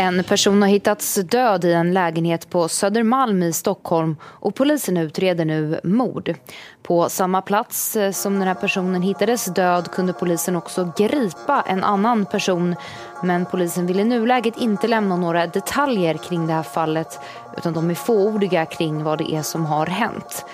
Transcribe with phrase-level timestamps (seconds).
[0.00, 5.44] En person har hittats död i en lägenhet på Södermalm i Stockholm och polisen utreder
[5.44, 6.34] nu mord.
[6.82, 11.84] På samma plats eh, som den här personen hittades död kunde polisen också gripa en
[11.84, 12.76] annan person.
[13.22, 17.18] Men polisen vill i nuläget inte lämna några detaljer kring det här fallet
[17.56, 20.44] utan de är fåordiga kring vad det är som har hänt.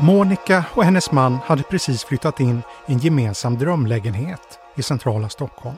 [0.00, 5.76] Monica och hennes man hade precis flyttat in i en gemensam drömlägenhet i centrala Stockholm.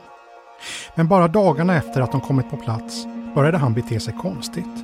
[0.95, 4.83] Men bara dagarna efter att de kommit på plats började han bete sig konstigt.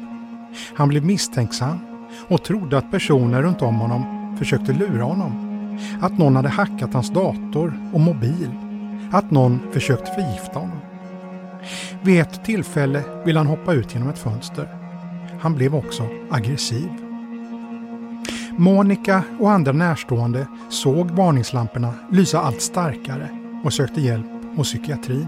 [0.75, 1.79] Han blev misstänksam
[2.27, 5.47] och trodde att personer runt om honom försökte lura honom.
[6.01, 8.51] Att någon hade hackat hans dator och mobil.
[9.11, 10.79] Att någon försökt förgifta honom.
[12.01, 14.77] Vid ett tillfälle ville han hoppa ut genom ett fönster.
[15.41, 17.06] Han blev också aggressiv.
[18.59, 23.29] Monica och andra närstående såg varningslamporna lysa allt starkare
[23.63, 25.27] och sökte hjälp hos psykiatrin.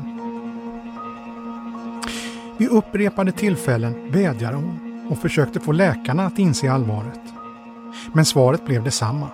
[2.57, 7.19] Vid upprepade tillfällen vädjade hon och försökte få läkarna att inse allvaret.
[8.13, 9.27] Men svaret blev detsamma.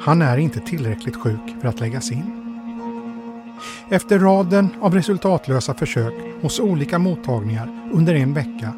[0.00, 2.32] Han är inte tillräckligt sjuk för att läggas in.
[3.88, 8.72] Efter raden av resultatlösa försök hos olika mottagningar under en vecka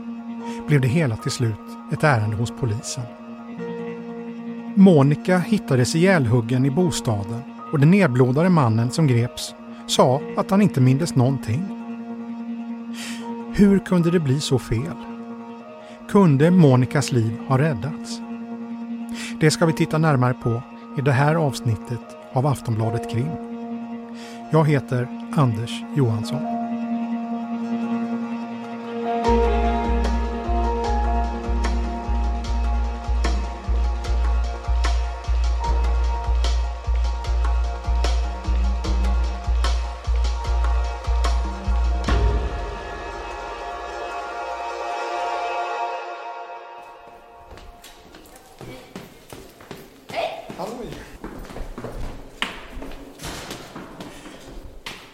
[0.67, 1.61] blev det hela till slut
[1.92, 3.05] ett ärende hos polisen.
[4.74, 9.54] Monica hittades ihjälhuggen i bostaden och den nedblodade mannen som greps
[9.86, 11.62] sa att han inte mindes någonting.
[13.54, 14.96] Hur kunde det bli så fel?
[16.08, 18.20] Kunde Monicas liv ha räddats?
[19.41, 20.62] Det ska vi titta närmare på
[20.98, 23.30] i det här avsnittet av Aftonbladet Krim.
[24.50, 26.59] Jag heter Anders Johansson.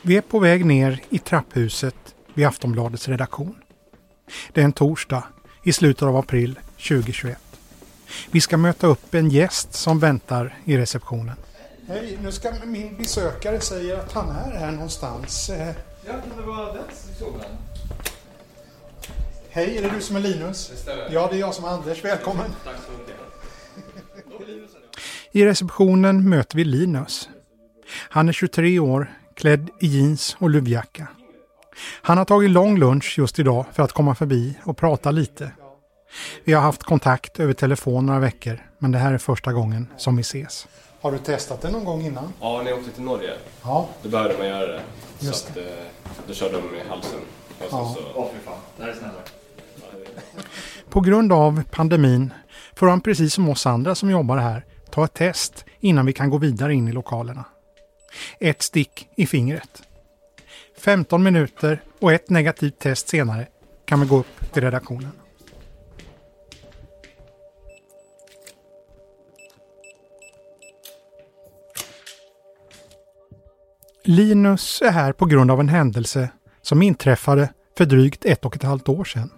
[0.06, 3.54] Vi är på väg ner i trapphuset vid Aftonbladets redaktion.
[4.52, 5.24] Det är en torsdag
[5.62, 7.38] i slutet av april 2021.
[8.30, 11.36] Vi ska möta upp en gäst som väntar i receptionen.
[11.88, 15.50] Hej, nu ska min besökare säga att han är här någonstans.
[16.06, 16.84] Ja, kan det vara den?
[19.50, 20.68] Hej, är det du som är Linus?
[20.68, 21.08] Det stämmer.
[21.12, 22.04] Ja, det är jag som är Anders.
[22.04, 22.50] Välkommen.
[22.64, 23.16] Tack så mycket.
[25.32, 27.28] I receptionen möter vi Linus.
[27.88, 31.06] Han är 23 år, klädd i jeans och luvjacka.
[32.02, 35.50] Han har tagit lång lunch just idag för att komma förbi och prata lite.
[36.44, 40.16] Vi har haft kontakt över telefon några veckor, men det här är första gången som
[40.16, 40.68] vi ses.
[41.00, 42.32] Har du testat det någon gång innan?
[42.40, 43.30] Ja, när jag åkte till Norge,
[43.62, 43.88] Ja.
[44.02, 44.80] då behövde man göra det.
[45.18, 45.62] Just så att, eh,
[46.28, 47.20] då körde de i halsen.
[47.58, 47.94] Och Ja.
[47.96, 49.12] så, Åh fy fan, det här är snälla.
[50.90, 52.32] På grund av pandemin
[52.74, 56.30] får han precis som oss andra som jobbar här ta ett test innan vi kan
[56.30, 57.44] gå vidare in i lokalerna.
[58.40, 59.82] Ett stick i fingret.
[60.78, 63.46] 15 minuter och ett negativt test senare
[63.84, 65.12] kan vi gå upp till redaktionen.
[74.04, 76.28] Linus är här på grund av en händelse
[76.62, 77.48] som inträffade
[77.78, 79.30] för drygt ett och ett halvt år sedan.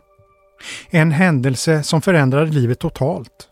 [0.91, 3.49] En händelse som förändrade livet totalt,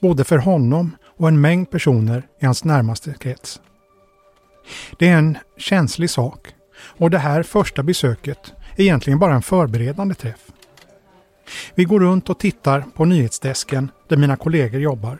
[0.00, 3.60] både för honom och en mängd personer i hans närmaste krets.
[4.98, 6.48] Det är en känslig sak
[6.80, 10.50] och det här första besöket är egentligen bara en förberedande träff.
[11.74, 15.18] Vi går runt och tittar på nyhetsdesken där mina kollegor jobbar.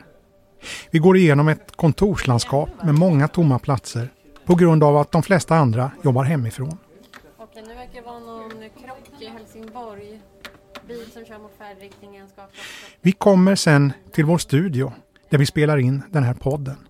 [0.91, 4.09] Vi går igenom ett kontorslandskap med många tomma platser
[4.45, 6.79] på grund av att de flesta andra jobbar hemifrån.
[7.39, 10.21] Okej, nu verkar det vara någon krock i Helsingborg.
[10.89, 12.65] Bil som kör mot färdriktningen ska ha krockat.
[13.01, 14.93] Vi kommer sen till vår studio
[15.31, 16.88] där vi spelar in den här podden.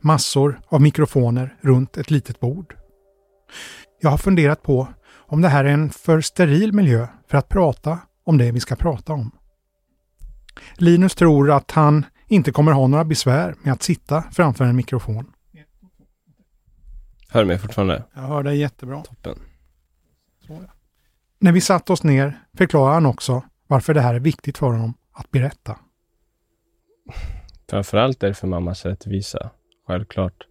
[0.00, 2.76] Massor av mikrofoner runt ett litet bord.
[4.00, 7.98] Jag har funderat på om det här är en för steril miljö för att prata
[8.24, 9.30] om det vi ska prata om.
[10.74, 15.32] Linus tror att han inte kommer ha några besvär med att sitta framför en mikrofon.
[17.28, 18.04] Hör du mig fortfarande?
[18.14, 19.02] Jag hör dig jättebra.
[19.02, 19.38] Toppen.
[21.38, 24.94] När vi satt oss ner förklarar han också varför det här är viktigt för honom
[25.12, 25.78] att berätta.
[27.70, 29.50] Framförallt är det för mammas rättvisa.
[29.90, 30.46] Självklart.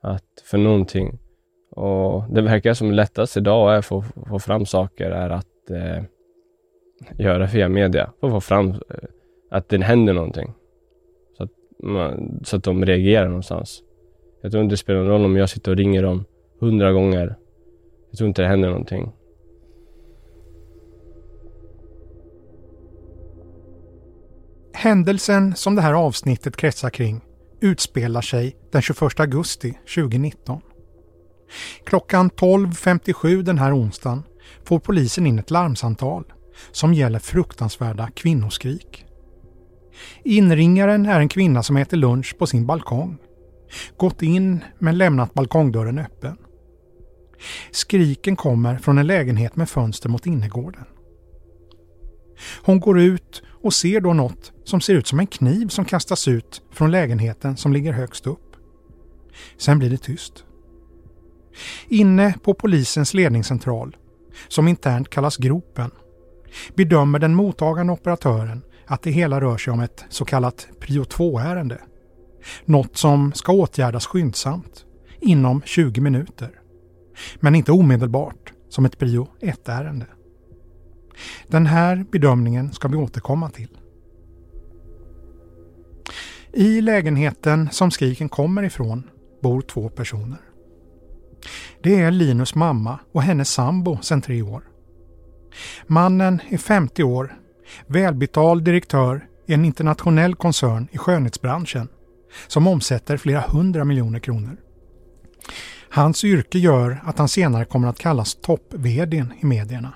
[0.00, 1.18] Att för någonting.
[1.70, 6.04] Och det verkar som lättast idag är att få, få fram saker är att eh,
[7.18, 8.12] göra via media.
[8.20, 8.76] Få, att få fram eh,
[9.50, 10.52] att det händer någonting.
[11.36, 11.50] Så att,
[11.82, 13.82] man, så att de reagerar någonstans.
[14.42, 16.24] Jag tror inte det spelar någon roll om jag sitter och ringer dem
[16.60, 17.36] hundra gånger.
[18.10, 19.12] Jag tror inte det händer någonting.
[24.72, 27.20] Händelsen som det här avsnittet kretsar kring
[27.60, 30.60] utspelar sig den 21 augusti 2019.
[31.86, 34.22] Klockan 12.57 den här onsdagen
[34.64, 36.24] får polisen in ett larmsamtal
[36.72, 39.04] som gäller fruktansvärda kvinnoskrik.
[40.24, 43.18] Inringaren är en kvinna som äter lunch på sin balkong.
[43.96, 46.36] Gått in men lämnat balkongdörren öppen.
[47.70, 50.84] Skriken kommer från en lägenhet med fönster mot innergården.
[52.62, 56.28] Hon går ut och ser då något som ser ut som en kniv som kastas
[56.28, 58.56] ut från lägenheten som ligger högst upp.
[59.58, 60.44] Sen blir det tyst.
[61.88, 63.96] Inne på polisens ledningscentral,
[64.48, 65.90] som internt kallas Gropen,
[66.74, 71.78] bedömer den mottagande operatören att det hela rör sig om ett så kallat prio 2-ärende.
[72.64, 74.84] Något som ska åtgärdas skyndsamt,
[75.20, 76.50] inom 20 minuter.
[77.36, 80.06] Men inte omedelbart, som ett prio 1-ärende.
[81.46, 83.68] Den här bedömningen ska vi återkomma till.
[86.52, 89.10] I lägenheten som skriken kommer ifrån
[89.42, 90.38] bor två personer.
[91.82, 94.62] Det är Linus mamma och hennes sambo sedan tre år.
[95.86, 97.38] Mannen är 50 år,
[97.86, 101.88] välbetald direktör i en internationell koncern i skönhetsbranschen
[102.46, 104.56] som omsätter flera hundra miljoner kronor.
[105.90, 108.74] Hans yrke gör att han senare kommer att kallas topp
[109.40, 109.92] i medierna.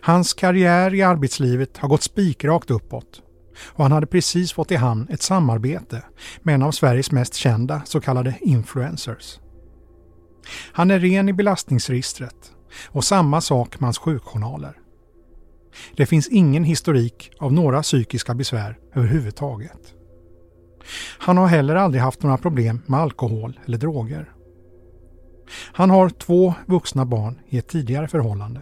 [0.00, 3.22] Hans karriär i arbetslivet har gått spikrakt uppåt
[3.62, 6.02] och han hade precis fått i hamn ett samarbete
[6.42, 9.38] med en av Sveriges mest kända så kallade influencers.
[10.72, 12.52] Han är ren i belastningsregistret
[12.88, 14.78] och samma sak med hans sjukjournaler.
[15.96, 19.94] Det finns ingen historik av några psykiska besvär överhuvudtaget.
[21.18, 24.32] Han har heller aldrig haft några problem med alkohol eller droger.
[25.72, 28.60] Han har två vuxna barn i ett tidigare förhållande.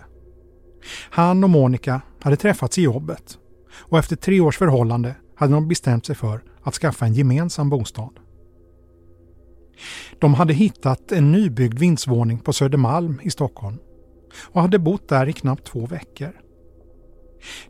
[1.11, 3.39] Han och Monica hade träffats i jobbet
[3.75, 8.19] och efter tre års förhållande hade de bestämt sig för att skaffa en gemensam bostad.
[10.19, 13.79] De hade hittat en nybyggd vindsvåning på Södermalm i Stockholm
[14.43, 16.33] och hade bott där i knappt två veckor.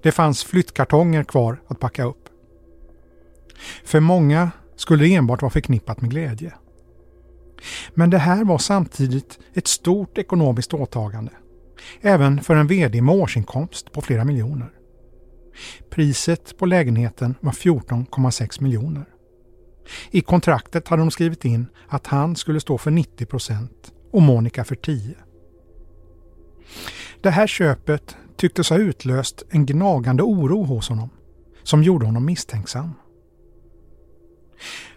[0.03, 2.29] Det fanns flyttkartonger kvar att packa upp.
[3.85, 6.55] För många skulle det enbart vara förknippat med glädje.
[7.94, 11.32] Men det här var samtidigt ett stort ekonomiskt åtagande
[12.01, 14.71] Även för en VD med årsinkomst på flera miljoner.
[15.91, 19.05] Priset på lägenheten var 14,6 miljoner.
[20.11, 24.65] I kontraktet hade de skrivit in att han skulle stå för 90 procent och Monica
[24.65, 25.15] för 10.
[27.21, 31.11] Det här köpet tycktes ha utlöst en gnagande oro hos honom
[31.63, 32.95] som gjorde honom misstänksam.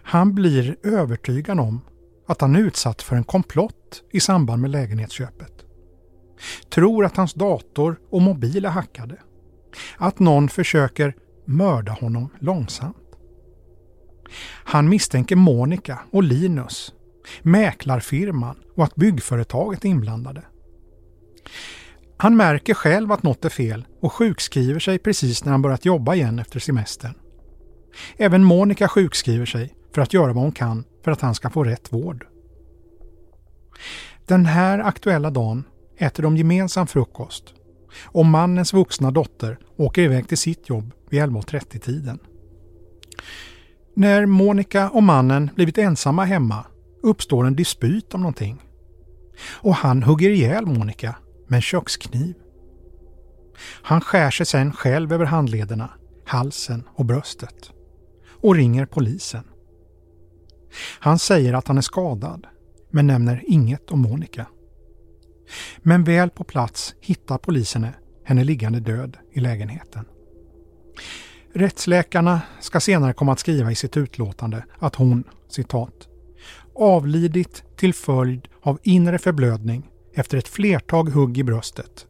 [0.02, 1.80] Han blir övertygad om
[2.26, 5.65] att han är utsatt för en komplott i samband med lägenhetsköpet
[6.68, 9.16] tror att hans dator och mobil är hackade.
[9.96, 12.96] Att någon försöker mörda honom långsamt.
[14.64, 16.92] Han misstänker Monica och Linus,
[17.42, 20.42] mäklarfirman och att byggföretaget är inblandade.
[22.16, 26.14] Han märker själv att något är fel och sjukskriver sig precis när han börjat jobba
[26.14, 27.14] igen efter semestern.
[28.16, 31.64] Även Monica sjukskriver sig för att göra vad hon kan för att han ska få
[31.64, 32.26] rätt vård.
[34.26, 35.64] Den här aktuella dagen
[35.98, 37.54] äter de gemensam frukost
[38.04, 42.18] och mannens vuxna dotter åker iväg till sitt jobb vid 11.30-tiden.
[43.94, 46.66] När Monica och mannen blivit ensamma hemma
[47.02, 48.62] uppstår en dispyt om någonting.
[49.50, 52.34] Och han hugger ihjäl Monica med en kökskniv.
[53.82, 55.90] Han skär sig sen själv över handlederna,
[56.24, 57.70] halsen och bröstet
[58.40, 59.44] och ringer polisen.
[60.98, 62.46] Han säger att han är skadad
[62.90, 64.46] men nämner inget om Monica.
[65.78, 67.86] Men väl på plats hittar polisen
[68.24, 70.04] henne liggande död i lägenheten.
[71.54, 76.08] Rättsläkarna ska senare komma att skriva i sitt utlåtande att hon, citat,
[76.74, 82.06] avlidit till följd av inre förblödning efter ett flertag hugg i bröstet,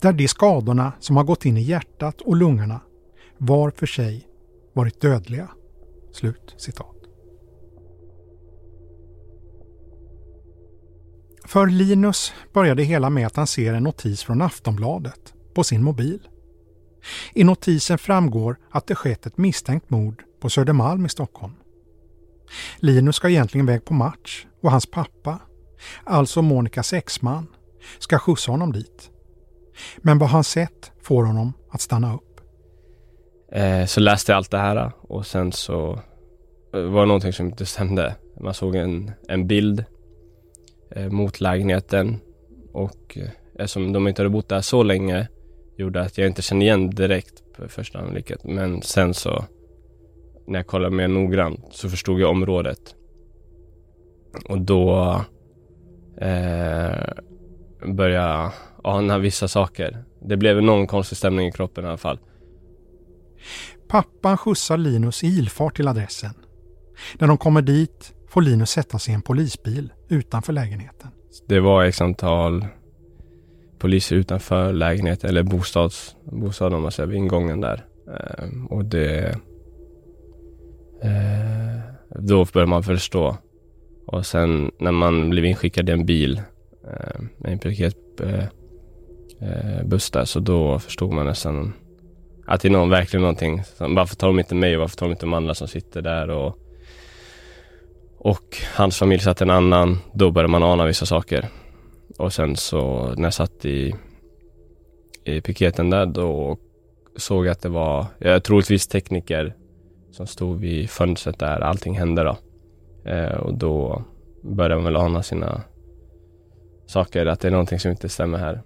[0.00, 2.80] där de skadorna som har gått in i hjärtat och lungorna
[3.38, 4.26] var för sig
[4.72, 5.48] varit dödliga.
[6.12, 6.99] Slut citat.
[11.50, 16.28] För Linus började hela med att han ser en notis från Aftonbladet på sin mobil.
[17.34, 21.52] I notisen framgår att det skett ett misstänkt mord på Södermalm i Stockholm.
[22.76, 25.38] Linus ska egentligen iväg på match och hans pappa,
[26.04, 27.46] alltså Monikas exman,
[27.98, 29.10] ska skjutsa honom dit.
[29.96, 32.40] Men vad han sett får honom att stanna upp.
[33.52, 35.92] Eh, så läste jag allt det här och sen så
[36.74, 38.14] eh, var det någonting som inte stämde.
[38.40, 39.84] Man såg en, en bild
[40.90, 42.18] Eh, mot lägenheten
[42.72, 45.28] och eh, eftersom de inte hade bott där så länge
[45.76, 48.44] gjorde att jag inte kände igen direkt på första anblicket.
[48.44, 49.44] Men sen så
[50.46, 52.94] när jag kollade mer noggrant så förstod jag området.
[54.48, 55.14] Och då
[56.16, 57.12] eh,
[57.86, 58.52] började jag
[58.84, 60.04] ana vissa saker.
[60.22, 62.18] Det blev någon konstig stämning i kroppen i alla fall.
[63.88, 66.34] Pappan skjutsar Linus i ilfart till adressen.
[67.18, 71.10] När de kommer dit får Linus sätta sig i en polisbil utanför lägenheten.
[71.48, 72.66] Det var x antal
[73.78, 77.84] poliser utanför lägenheten, eller bostads, bostaden om man säger, vid ingången där.
[78.06, 79.28] Eh, och det...
[81.02, 83.36] Eh, då började man förstå.
[84.06, 86.42] Och sen när man blev inskickad i en bil
[86.84, 88.10] eh, med en piketbuss
[89.40, 91.72] eh, eh, där, så då förstod man nästan
[92.46, 93.62] att det är någon, verkligen någonting.
[93.78, 96.30] Varför tar de inte mig och varför tar de inte de andra som sitter där
[96.30, 96.58] och
[98.20, 99.98] och hans familj satt en annan.
[100.12, 101.48] Då började man ana vissa saker.
[102.18, 103.94] Och sen så när jag satt i,
[105.24, 106.58] i piketen där då
[107.16, 109.54] såg jag att det var, jag troligtvis tekniker
[110.10, 112.36] som stod vid fönstret där allting hände då.
[113.10, 114.04] Eh, och då
[114.42, 115.62] började man väl ana sina
[116.86, 118.62] saker, att det är någonting som inte stämmer här.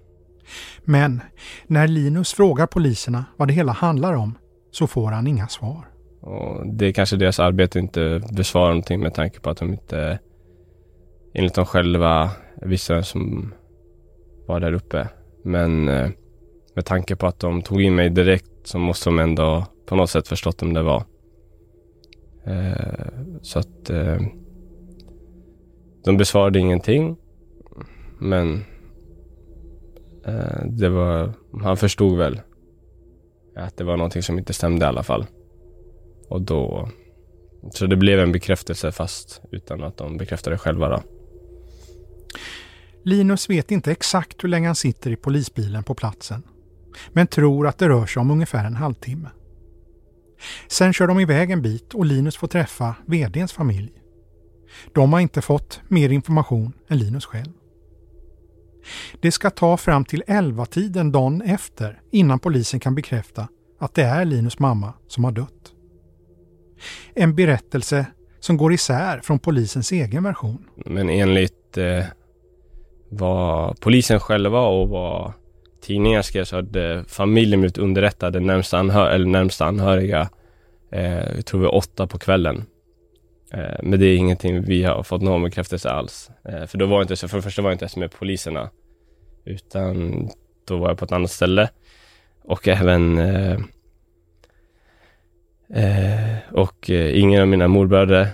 [0.84, 1.20] Men
[1.66, 4.38] när Linus frågar poliserna vad det hela handlar om
[4.70, 5.93] så får han inga svar.
[6.25, 10.19] Och det är kanske deras arbete inte besvarar någonting med tanke på att de inte
[11.35, 12.31] enligt dem själva
[12.62, 13.54] visste vem som
[14.47, 15.09] var där uppe.
[15.43, 16.11] Men eh,
[16.75, 20.11] med tanke på att de tog in mig direkt så måste de ändå på något
[20.11, 21.04] sätt förstått vem det var.
[22.45, 23.07] Eh,
[23.43, 24.21] så att eh,
[26.04, 27.16] de besvarade ingenting.
[28.19, 28.64] Men
[30.64, 32.40] det var, han förstod väl
[33.57, 35.26] att det var någonting som inte stämde i alla fall.
[36.28, 36.88] Och då...
[37.71, 41.02] Så det blev en bekräftelse fast utan att de bekräftade själva då.
[43.04, 46.43] Linus vet inte exakt hur länge han sitter i polisbilen på platsen.
[47.12, 49.28] Men tror att det rör sig om ungefär en halvtimme.
[50.69, 53.93] Sen kör de iväg en bit och Linus får träffa VDns familj.
[54.93, 57.52] De har inte fått mer information än Linus själv.
[59.21, 64.25] Det ska ta fram till 11-tiden dagen efter innan polisen kan bekräfta att det är
[64.25, 65.74] Linus mamma som har dött.
[67.14, 68.07] En berättelse
[68.41, 70.64] som går isär från polisens egen version.
[70.76, 72.05] Men enligt eh,
[73.09, 75.33] vad polisen själva och vad
[75.83, 80.29] tidningar skrev så hade familjen blivit underrättade, närmsta, anhör eller närmsta anhöriga,
[80.93, 82.64] eh, jag tror vi åtta på kvällen.
[83.53, 86.31] Eh, men det är ingenting vi har fått någon bekräftelse alls.
[86.45, 88.71] Eh, för då var inte så, för det första var jag inte ens med poliserna,
[89.45, 90.29] utan
[90.69, 91.71] då var jag på ett annat ställe.
[92.45, 93.59] Och även eh,
[95.75, 98.28] eh, och eh, ingen av mina morbröder,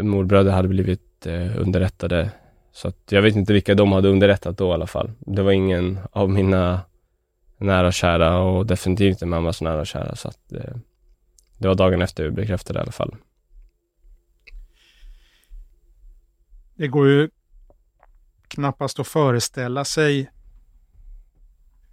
[0.00, 2.30] morbröder hade blivit eh, underrättade.
[2.72, 5.10] Så att jag vet inte vilka de hade underrättat då i alla fall.
[5.18, 6.80] Det var ingen av mina
[7.56, 10.16] nära och kära och definitivt inte mammas nära och kära.
[10.16, 10.76] Så att eh,
[11.58, 13.16] det var dagen efter vi bekräftade i alla fall.
[16.74, 17.30] Det går ju
[18.48, 20.30] knappast att föreställa sig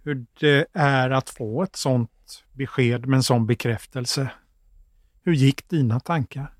[0.04, 4.30] hur det är att få ett sånt besked med en sån bekräftelse.
[5.22, 6.54] Hur gick dina tankar?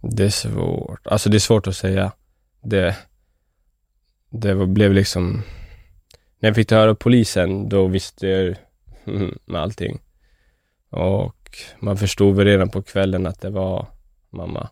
[0.00, 1.06] Det är svårt.
[1.06, 2.12] Alltså det är svårt att säga.
[2.62, 2.96] Det,
[4.30, 5.42] det blev liksom...
[6.38, 8.56] När jag fick höra polisen, då visste jag
[9.46, 10.00] med allting.
[10.90, 13.86] Och man förstod väl redan på kvällen att det var
[14.30, 14.68] mamma.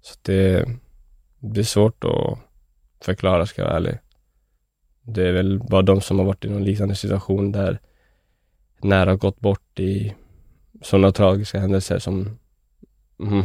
[0.00, 0.68] Så det,
[1.38, 2.38] det är svårt att
[3.00, 3.98] förklara, ska jag vara ärlig.
[5.02, 7.80] Det är väl bara de som har varit i någon liknande situation där
[8.80, 10.14] nära gått bort i
[10.84, 12.38] sådana tragiska händelser som,
[13.20, 13.44] mm,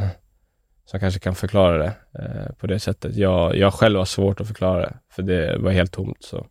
[0.86, 3.15] som kanske kan förklara det eh, på det sättet.
[3.15, 6.24] Jag, jag själv har svårt att förklara det, för det var helt tomt.
[6.24, 6.48] Så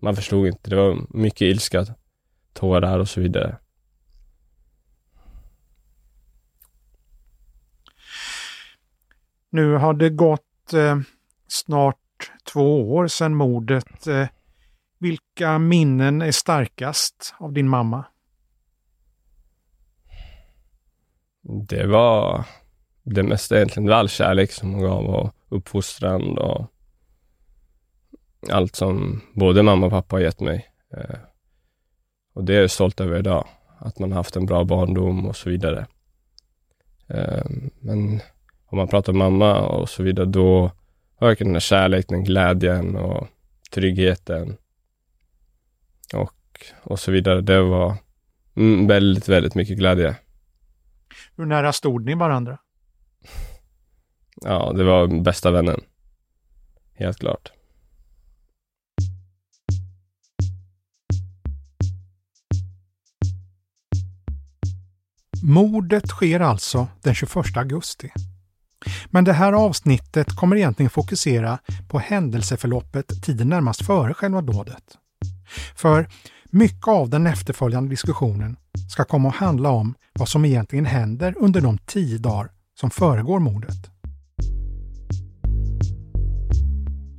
[0.00, 0.70] man förstod inte.
[0.70, 1.86] Det var mycket ilska,
[2.52, 3.56] tårar och så vidare.
[9.50, 10.98] Nu har det gått eh,
[11.48, 14.06] snart två år sedan mordet.
[14.06, 14.28] Eh,
[14.98, 18.04] vilka minnen är starkast av din mamma?
[21.48, 22.44] Det var
[23.02, 23.84] det mesta egentligen.
[23.84, 26.66] Det var all kärlek som hon gav och uppfostran och
[28.50, 30.70] allt som både mamma och pappa har gett mig.
[30.96, 31.18] Eh,
[32.34, 33.48] och det är jag stolt över idag.
[33.78, 35.86] Att man har haft en bra barndom och så vidare.
[37.08, 37.44] Eh,
[37.80, 38.20] men
[38.66, 40.70] om man pratar om mamma och så vidare, då
[41.16, 43.26] har jag den här kärleken, glädjen och
[43.70, 44.56] tryggheten
[46.14, 47.40] och, och så vidare.
[47.40, 47.94] Det var
[48.56, 50.16] mm, väldigt, väldigt mycket glädje.
[51.38, 52.58] Hur nära stod ni varandra?
[54.40, 55.80] Ja, det var bästa vännen.
[56.94, 57.52] Helt klart.
[65.42, 68.12] Mordet sker alltså den 21 augusti.
[69.06, 74.98] Men det här avsnittet kommer egentligen fokusera på händelseförloppet tiden närmast före själva dådet.
[75.76, 76.08] För
[76.50, 78.56] mycket av den efterföljande diskussionen
[78.88, 82.50] ska komma att handla om vad som egentligen händer under de tio dagar
[82.80, 83.90] som föregår mordet.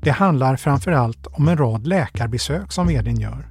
[0.01, 3.50] Det handlar framför allt om en rad läkarbesök som vdn gör.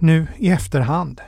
[0.00, 1.20] Nu i efterhand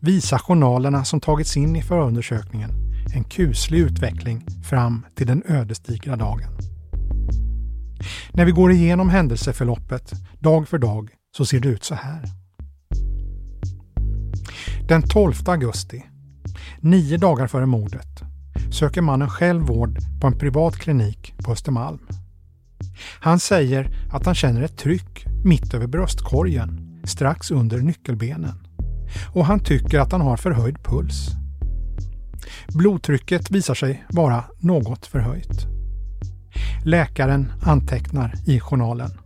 [0.00, 2.70] visar journalerna som tagits in i förundersökningen
[3.14, 6.50] en kuslig utveckling fram till den ödesdigra dagen.
[8.32, 12.24] När vi går igenom händelseförloppet dag för dag så ser det ut så här.
[14.88, 16.04] Den 12 augusti,
[16.80, 18.22] nio dagar före mordet,
[18.72, 22.08] söker mannen själv vård på en privat klinik på Östermalm.
[23.20, 28.66] Han säger att han känner ett tryck mitt över bröstkorgen, strax under nyckelbenen.
[29.34, 31.28] Och han tycker att han har förhöjd puls.
[32.74, 35.66] Blodtrycket visar sig vara något förhöjt.
[36.84, 39.23] Läkaren antecknar i journalen.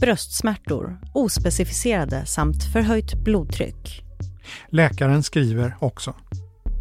[0.00, 4.04] Bröstsmärtor, ospecificerade samt förhöjt blodtryck.
[4.68, 6.14] Läkaren skriver också.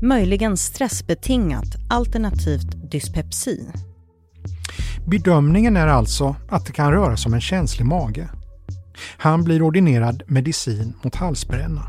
[0.02, 3.70] Möjligen stressbetingat alternativt dyspepsi.
[5.08, 8.30] Bedömningen är alltså att det kan röra sig om en känslig mage.
[9.18, 11.88] Han blir ordinerad medicin mot halsbränna.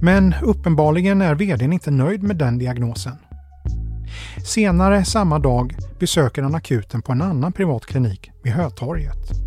[0.00, 3.16] Men uppenbarligen är vdn inte nöjd med den diagnosen.
[4.44, 9.45] Senare samma dag besöker han akuten på en annan privat klinik vid Hötorget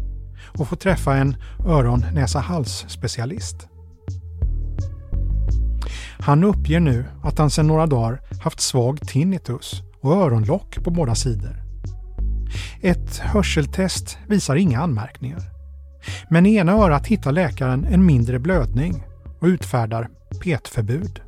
[0.59, 1.35] och får träffa en
[1.65, 3.67] öron-näsa-hals-specialist.
[6.19, 11.15] Han uppger nu att han sedan några dagar haft svag tinnitus och öronlock på båda
[11.15, 11.63] sidor.
[12.81, 15.41] Ett hörseltest visar inga anmärkningar.
[16.29, 19.03] Men i ena örat hittar läkaren en mindre blödning
[19.39, 20.09] och utfärdar
[20.43, 21.21] petförbud.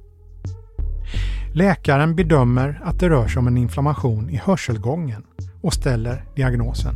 [1.54, 5.24] Läkaren bedömer att det rör sig om en inflammation i hörselgången
[5.62, 6.96] och ställer diagnosen.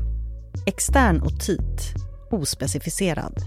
[0.65, 1.93] Extern otit,
[2.29, 3.41] ospecificerad.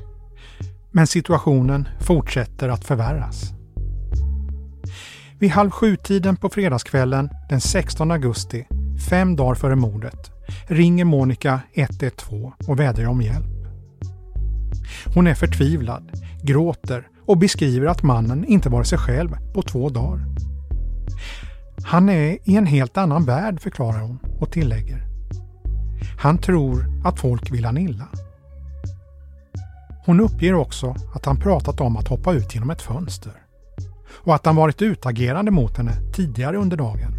[0.90, 3.52] Men situationen fortsätter att förvärras.
[5.38, 8.66] Vid halv sju-tiden på fredagskvällen den 16 augusti,
[9.10, 10.30] fem dagar före mordet,
[10.66, 13.58] ringer Monica 112 och vädjar om hjälp.
[15.14, 16.10] Hon är förtvivlad,
[16.42, 20.24] gråter och beskriver att mannen inte varit sig själv på två dagar.
[21.84, 25.02] Han är i en helt annan värld, förklarar hon och tillägger.
[26.18, 28.08] Han tror att folk vill han illa.
[30.08, 33.32] Hon uppger också att han pratat om att hoppa ut genom ett fönster
[34.10, 37.14] och att han varit utagerande mot henne tidigare under dagen.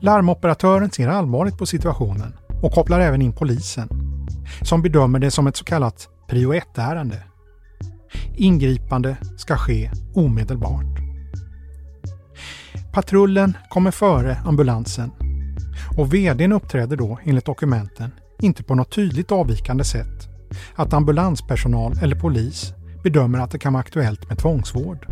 [0.00, 3.88] Larmoperatören ser allvarligt på situationen och kopplar även in polisen
[4.62, 7.22] som bedömer det som ett så kallat prio 1-ärende.
[8.36, 10.98] Ingripande ska ske omedelbart.
[12.92, 15.10] Patrullen kommer före ambulansen
[15.96, 20.29] och VDn uppträder då enligt dokumenten inte på något tydligt avvikande sätt
[20.74, 25.06] att ambulanspersonal eller polis bedömer att det kan vara aktuellt med tvångsvård.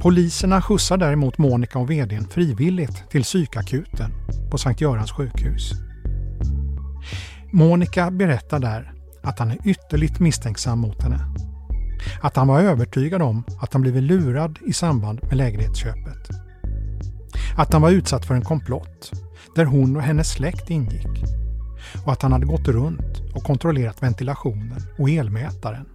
[0.00, 4.12] Poliserna skjutsar däremot Monica och VDn frivilligt till psykakuten
[4.50, 5.72] på Sankt Görans sjukhus.
[7.52, 11.20] Monica berättar där att han är ytterligt misstänksam mot henne.
[12.20, 16.28] Att han var övertygad om att han blivit lurad i samband med lägenhetsköpet.
[17.56, 19.12] Att han var utsatt för en komplott
[19.54, 21.39] där hon och hennes släkt ingick.
[22.04, 25.86] Och att han hade gått runt och kontrollerat ventilationen och elmätaren.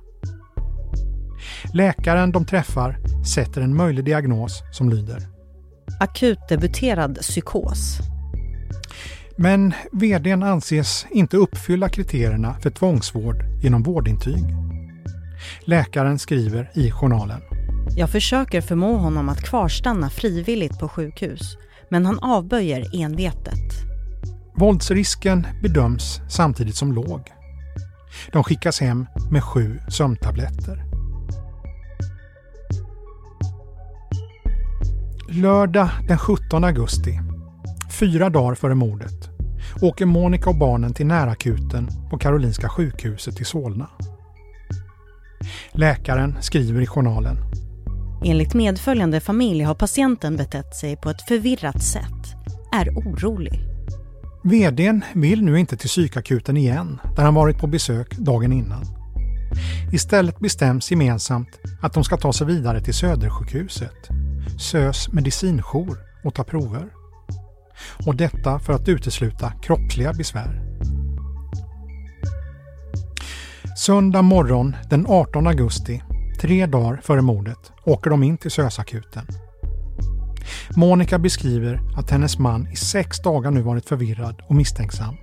[1.73, 5.27] Läkaren de träffar sätter en möjlig diagnos som lyder
[5.99, 7.97] Akutdebuterad psykos.
[9.37, 14.43] Men VDn anses inte uppfylla kriterierna för tvångsvård genom vårdintyg.
[15.65, 17.41] Läkaren skriver i journalen.
[17.97, 21.57] Jag försöker förmå honom att kvarstanna frivilligt på sjukhus,
[21.89, 23.94] men han avböjer envetet.
[24.57, 27.21] Våldsrisken bedöms samtidigt som låg.
[28.31, 30.83] De skickas hem med sju sömntabletter.
[35.29, 37.19] Lördag den 17 augusti,
[37.99, 39.29] fyra dagar före mordet,
[39.81, 43.89] åker Monica och barnen till närakuten på Karolinska sjukhuset i Solna.
[45.71, 47.37] Läkaren skriver i journalen.
[48.25, 52.35] Enligt medföljande familj har patienten betett sig på ett förvirrat sätt.
[52.73, 53.74] Är orolig.
[54.45, 58.85] VDn vill nu inte till psykakuten igen, där han varit på besök dagen innan.
[59.93, 64.09] Istället bestäms gemensamt att de ska ta sig vidare till Södersjukhuset
[64.59, 66.89] SÖS medicinjour och ta prover.
[68.05, 70.61] Och detta för att utesluta kroppsliga besvär.
[73.77, 76.03] Söndag morgon den 18 augusti,
[76.41, 79.25] tre dagar före mordet, åker de in till SÖS-akuten.
[80.75, 85.15] Monica beskriver att hennes man i sex dagar nu varit förvirrad och misstänksam.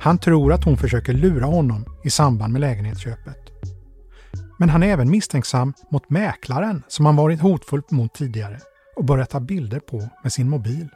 [0.00, 3.36] Han tror att hon försöker lura honom i samband med lägenhetsköpet.
[4.58, 8.58] Men han är även misstänksam mot mäklaren som han varit hotfull mot tidigare
[8.96, 10.88] och börjat ta bilder på med sin mobil.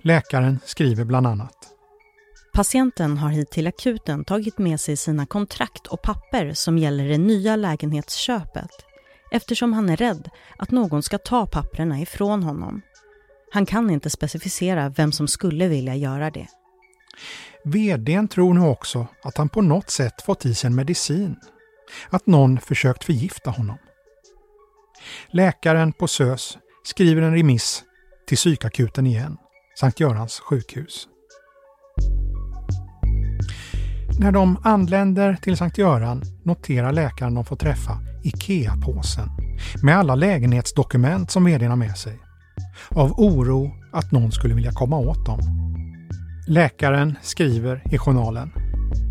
[0.00, 1.56] Läkaren skriver bland annat
[2.54, 7.18] Patienten har hit till akuten tagit med sig sina kontrakt och papper som gäller det
[7.18, 8.70] nya lägenhetsköpet
[9.32, 12.82] eftersom han är rädd att någon ska ta papperna ifrån honom.
[13.52, 16.46] Han kan inte specificera vem som skulle vilja göra det.
[17.64, 21.36] VDn tror nu också att han på något sätt fått i sig en medicin.
[22.10, 23.78] Att någon försökt förgifta honom.
[25.28, 27.84] Läkaren på SÖS skriver en remiss
[28.26, 29.36] till psykakuten igen,
[29.80, 31.08] Sankt Görans sjukhus.
[34.20, 39.28] När de anländer till Sankt Göran noterar läkaren de får träffa IKEA-påsen
[39.82, 42.18] med alla lägenhetsdokument som vdn med sig.
[42.88, 45.40] Av oro att någon skulle vilja komma åt dem.
[46.48, 48.52] Läkaren skriver i journalen.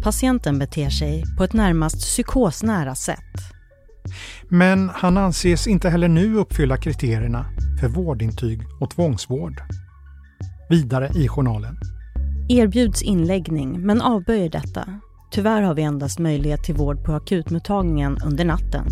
[0.03, 3.51] Patienten beter sig på ett närmast psykosnära sätt.
[4.49, 7.45] Men han anses inte heller nu uppfylla kriterierna
[7.81, 9.61] för vårdintyg och tvångsvård.
[10.69, 11.77] Vidare i journalen.
[12.49, 14.99] Erbjuds inläggning men avböjer detta.
[15.31, 18.85] Tyvärr har vi endast möjlighet till vård på akutmottagningen under natten.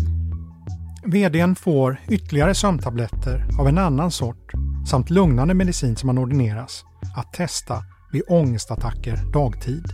[1.04, 4.52] VDn får ytterligare sömntabletter av en annan sort
[4.90, 6.84] samt lugnande medicin som han ordineras
[7.16, 9.84] att testa vid ångestattacker dagtid.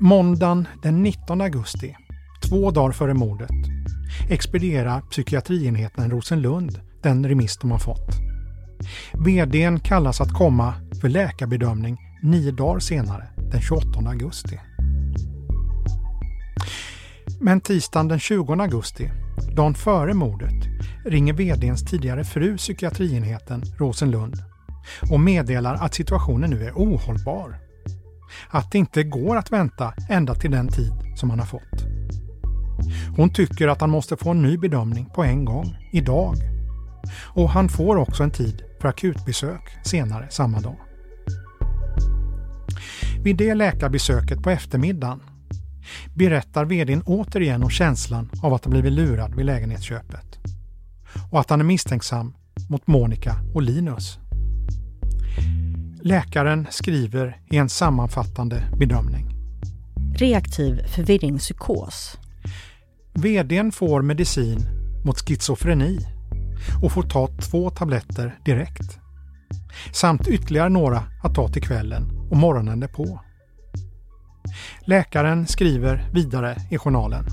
[0.00, 1.96] Måndagen den 19 augusti,
[2.48, 3.50] två dagar före mordet,
[4.30, 8.10] expedierar psykiatrienheten Rosenlund den remiss de har fått.
[9.14, 14.60] VDn kallas att komma för läkarbedömning nio dagar senare, den 28 augusti.
[17.40, 19.10] Men tisdagen den 20 augusti,
[19.56, 20.64] dagen före mordet,
[21.04, 24.34] ringer VDns tidigare fru psykiatrienheten Rosenlund
[25.10, 27.58] och meddelar att situationen nu är ohållbar.
[28.48, 31.86] Att det inte går att vänta ända till den tid som han har fått.
[33.16, 36.34] Hon tycker att han måste få en ny bedömning på en gång, idag.
[37.22, 40.85] Och han får också en tid för akutbesök senare samma dag.
[43.26, 45.20] Vid det läkarbesöket på eftermiddagen
[46.14, 50.38] berättar vdn återigen om känslan av att ha blivit lurad vid lägenhetsköpet.
[51.30, 52.34] Och att han är misstänksam
[52.68, 54.18] mot Monica och Linus.
[56.02, 59.26] Läkaren skriver i en sammanfattande bedömning.
[60.14, 62.18] Reaktiv förvirringspsykos.
[63.14, 64.58] VDn får medicin
[65.04, 65.98] mot schizofreni
[66.82, 68.98] och får ta två tabletter direkt.
[69.92, 73.20] Samt ytterligare några att ta till kvällen och morgonen därpå.
[74.80, 77.24] Läkaren skriver vidare i journalen.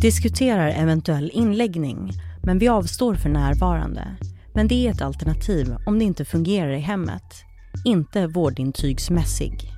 [0.00, 2.10] Diskuterar eventuell inläggning,
[2.42, 4.16] men vi avstår för närvarande.
[4.54, 7.44] Men det är ett alternativ om det inte fungerar i hemmet.
[7.84, 9.72] Inte vårdintygsmässig.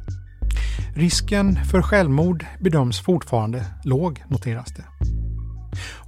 [0.95, 4.85] Risken för självmord bedöms fortfarande låg, noteras det.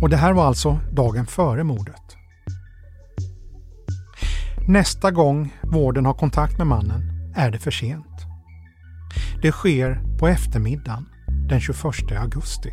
[0.03, 2.17] Och det här var alltså dagen före mordet.
[4.69, 7.03] Nästa gång vården har kontakt med mannen
[7.37, 8.07] är det för sent.
[9.43, 11.09] Det sker på eftermiddagen
[11.49, 11.77] den 21
[12.21, 12.71] augusti.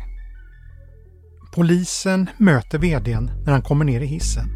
[1.54, 4.48] Polisen möter VDn när han kommer ner i hissen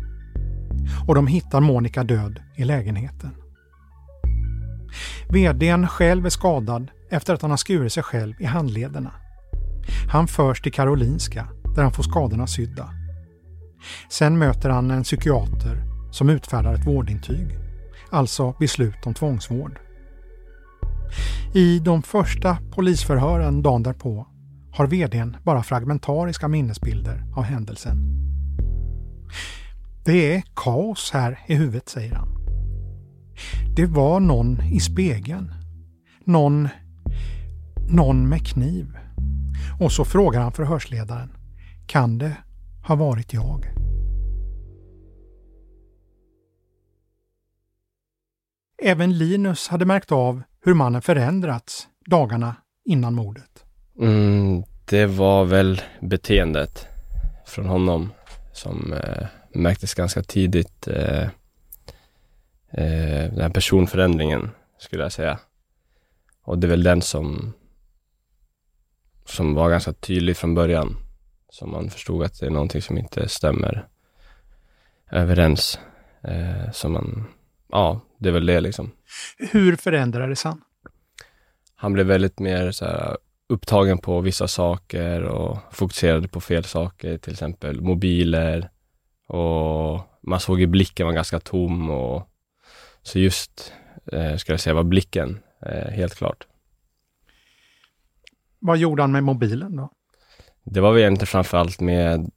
[1.07, 3.31] och de hittar Monica död i lägenheten.
[5.29, 9.13] VDn själv är skadad efter att han har skurit sig själv i handlederna.
[10.09, 12.91] Han förs till Karolinska där han får skadorna sydda.
[14.11, 17.59] Sen möter han en psykiater som utfärdar ett vårdintyg,
[18.11, 19.79] alltså beslut om tvångsvård.
[21.55, 24.27] I de första polisförhören dagen därpå
[24.73, 27.97] har VDn bara fragmentariska minnesbilder av händelsen.
[30.05, 32.29] Det är kaos här i huvudet, säger han.
[33.77, 35.55] Det var någon i spegeln.
[36.25, 36.69] Någon,
[37.89, 38.99] någon med kniv.
[39.81, 41.33] Och så frågar han förhörsledaren.
[41.87, 42.37] Kan det
[42.87, 43.67] ha varit jag?
[48.83, 53.65] Även Linus hade märkt av hur mannen förändrats dagarna innan mordet.
[53.99, 56.87] Mm, det var väl beteendet
[57.47, 58.13] från honom
[58.53, 60.89] som eh, märktes ganska tidigt.
[60.89, 61.23] Eh,
[62.71, 65.39] eh, den här personförändringen skulle jag säga.
[66.43, 67.53] Och det är väl den som
[69.25, 70.97] som var ganska tydlig från början.
[71.49, 73.89] Som man förstod att det är någonting som inte stämmer.
[75.11, 75.79] överens.
[76.23, 77.25] Eh, som man,
[77.73, 78.91] ja, det är väl det liksom.
[79.39, 80.61] Hur förändrades han?
[81.75, 83.17] Han blev väldigt mer så här,
[83.49, 88.71] upptagen på vissa saker och fokuserade på fel saker, till exempel mobiler
[89.29, 92.29] och man såg i blicken var ganska tom och
[93.03, 93.73] så just,
[94.13, 96.47] eh, ska jag säga, var blicken eh, helt klart.
[98.59, 99.91] Vad gjorde han med mobilen då?
[100.65, 102.31] Det var väl egentligen framförallt med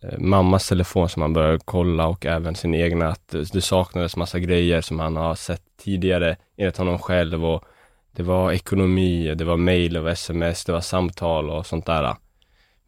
[0.00, 4.38] Eh, mammas telefon som han började kolla och även sin egna, att det saknades massa
[4.38, 7.64] grejer som han har sett tidigare enligt honom själv och
[8.12, 12.16] det var ekonomi, det var mail och sms, det var samtal och sånt där.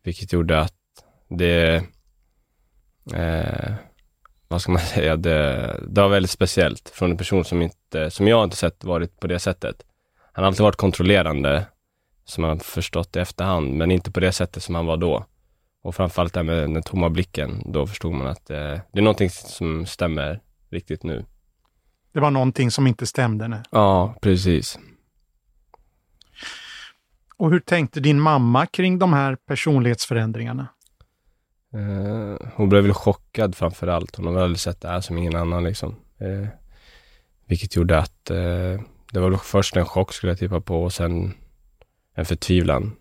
[0.03, 0.75] Vilket gjorde att
[1.29, 1.75] det,
[3.15, 3.75] eh,
[4.49, 8.29] vad ska man säga, det, det var väldigt speciellt från en person som inte, som
[8.29, 9.83] jag inte sett varit på det sättet.
[10.33, 11.67] Han har alltid varit kontrollerande,
[12.25, 15.25] som man förstått i efterhand, men inte på det sättet som han var då.
[15.87, 19.03] Och framförallt det här med den tomma blicken, då förstod man att eh, det är
[19.03, 21.25] någonting som stämmer riktigt nu.
[22.13, 23.49] Det var någonting som inte stämde?
[23.49, 23.63] Nu.
[23.71, 24.79] Ja, precis.
[27.37, 30.69] Och hur tänkte din mamma kring de här personlighetsförändringarna?
[31.75, 34.17] Eh, hon blev väl chockad framför allt.
[34.17, 35.97] Hon har väl sett det här som ingen annan liksom.
[36.19, 36.49] Eh,
[37.47, 38.81] vilket gjorde att eh,
[39.13, 41.35] det var först en chock skulle jag tippa på och sen
[42.15, 42.97] en förtvivlan.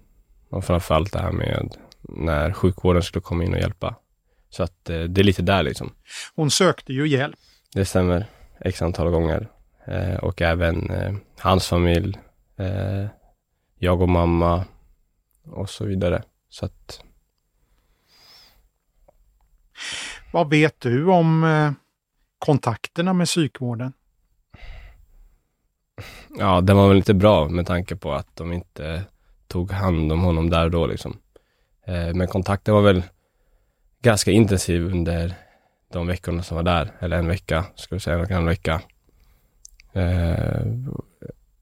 [0.49, 1.77] Och framförallt det här med
[2.09, 3.95] när sjukvården skulle komma in och hjälpa.
[4.49, 5.93] Så att eh, det är lite där liksom.
[6.35, 7.35] Hon sökte ju hjälp.
[7.73, 8.25] Det stämmer.
[8.59, 9.49] X antal gånger.
[9.85, 12.19] Eh, och även eh, hans familj
[13.79, 14.65] jag och mamma
[15.43, 16.23] och så vidare.
[16.49, 17.01] Så att...
[20.33, 21.71] Vad vet du om eh,
[22.39, 23.93] kontakterna med psykvården?
[26.37, 29.03] Ja, det var väl inte bra med tanke på att de inte
[29.47, 31.17] tog hand om honom där och då liksom.
[31.87, 33.03] Eh, men kontakten var väl
[34.01, 35.33] ganska intensiv under
[35.91, 38.81] de veckorna som var där, eller en vecka, skulle jag säga, en vecka.
[39.93, 40.65] Eh,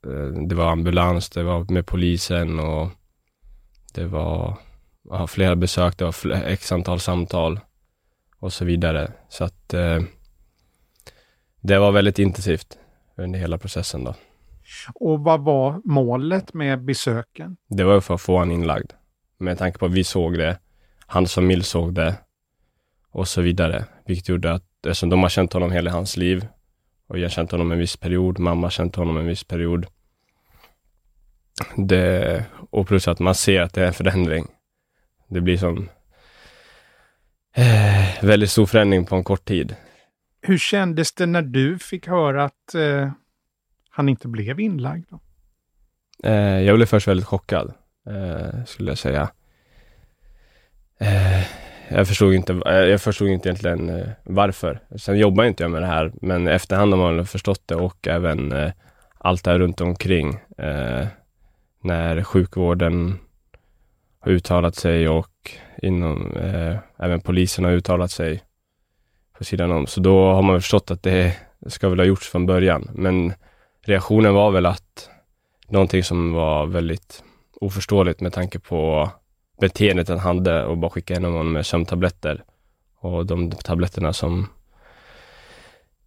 [0.08, 2.90] Eh, det var ambulans, det var med polisen och
[3.94, 4.58] det var
[5.10, 7.60] ja, flera besök, det var x antal samtal
[8.40, 9.12] och så vidare.
[9.30, 9.70] Så att
[11.62, 12.78] det var väldigt intensivt
[13.16, 14.16] under hela processen då.
[14.96, 17.58] Och vad var målet med besöken?
[17.68, 18.92] Det var för att få honom inlagd.
[19.44, 20.60] Med tanke på att vi såg det,
[21.06, 22.16] hans familj såg det
[23.12, 23.86] och så vidare.
[24.06, 26.48] Vilket gjorde att, eftersom de har känt honom hela hans liv
[27.08, 29.86] och jag har känt honom en viss period, mamma har känt honom en viss period.
[31.78, 34.48] Det, och plus att man ser att det är en förändring.
[35.28, 35.90] Det blir som
[37.56, 39.76] eh, väldigt stor förändring på en kort tid.
[40.42, 43.12] Hur kändes det när du fick höra att eh,
[43.90, 45.06] han inte blev inlagd?
[46.24, 47.74] Eh, jag blev först väldigt chockad,
[48.08, 49.30] eh, skulle jag säga.
[51.00, 51.44] Eh,
[51.88, 54.80] jag förstod inte, eh, jag förstod inte egentligen eh, varför.
[54.96, 58.52] Sen jobbar inte jag med det här, men efterhand har man förstått det och även
[58.52, 58.72] eh,
[59.18, 60.40] allt det här runt omkring.
[60.58, 61.08] Eh,
[61.82, 63.20] när sjukvården
[64.20, 68.44] har uttalat sig och inom, eh, även polisen har uttalat sig
[69.38, 69.88] på sidan om.
[69.88, 71.38] Så då har man förstått att det
[71.68, 72.90] ska väl ha gjorts från början.
[72.94, 73.34] Men
[73.82, 75.10] reaktionen var väl att
[75.68, 77.24] någonting som var väldigt
[77.66, 79.10] oförståeligt med tanke på
[79.60, 82.44] beteendet han hade och bara skicka in honom med sömntabletter
[83.00, 84.48] och de tabletterna som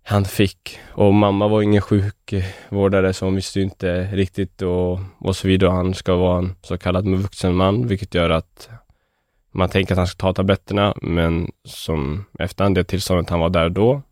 [0.03, 0.79] han fick.
[0.92, 5.71] Och mamma var ingen sjukvårdare så hon visste inte riktigt och, och så vidare.
[5.71, 8.69] Han ska vara en så kallad vuxen man, vilket gör att
[9.51, 13.69] man tänker att han ska ta tabletterna, men som efter det tillståndet han var där
[13.69, 14.03] då,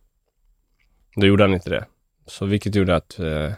[1.16, 1.85] då gjorde han inte det.
[2.26, 3.52] Så vilket gjorde att, eh,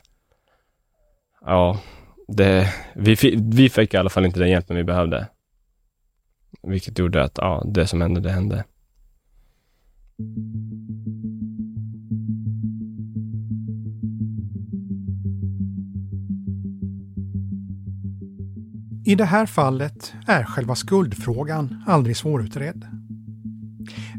[1.44, 1.78] ja,
[2.26, 5.28] det, vi, vi fick i alla fall inte den hjälpen vi behövde.
[6.62, 8.64] Vilket gjorde att, ja, det som hände, det hände.
[19.06, 22.86] I det här fallet är själva skuldfrågan aldrig svårutredd.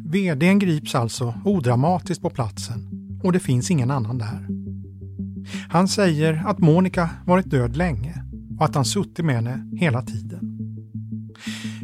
[0.05, 2.89] VDn grips alltså odramatiskt på platsen
[3.23, 4.66] och det finns ingen annan där.
[5.69, 8.23] Han säger att Monica varit död länge
[8.59, 10.57] och att han suttit med henne hela tiden.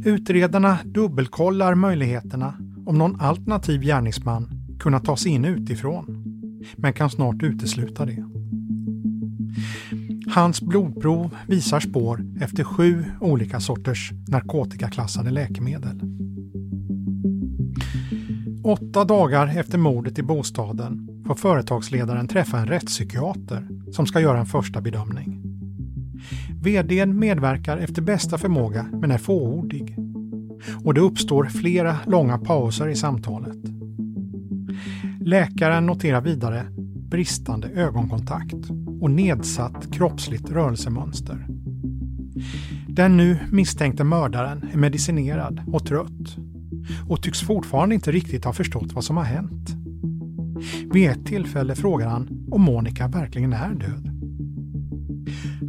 [0.06, 2.54] Utredarna dubbelkollar möjligheterna
[2.86, 4.50] om någon alternativ gärningsman
[4.80, 6.06] kunnat ta sig in utifrån,
[6.76, 8.26] men kan snart utesluta det.
[10.34, 16.02] Hans blodprov visar spår efter sju olika sorters narkotikaklassade läkemedel.
[18.64, 24.46] Åtta dagar efter mordet i bostaden får företagsledaren träffa en rättspsykiater som ska göra en
[24.46, 25.44] första bedömning.
[26.62, 29.98] VDn medverkar efter bästa förmåga men är fåordig.
[30.84, 33.58] Och det uppstår flera långa pauser i samtalet.
[35.22, 36.66] Läkaren noterar vidare
[37.10, 38.70] bristande ögonkontakt
[39.02, 41.48] och nedsatt kroppsligt rörelsemönster.
[42.88, 46.38] Den nu misstänkte mördaren är medicinerad och trött
[47.10, 49.83] och tycks fortfarande inte riktigt ha förstått vad som har hänt.
[50.94, 54.10] Vid ett tillfälle frågar han om Monica verkligen är död.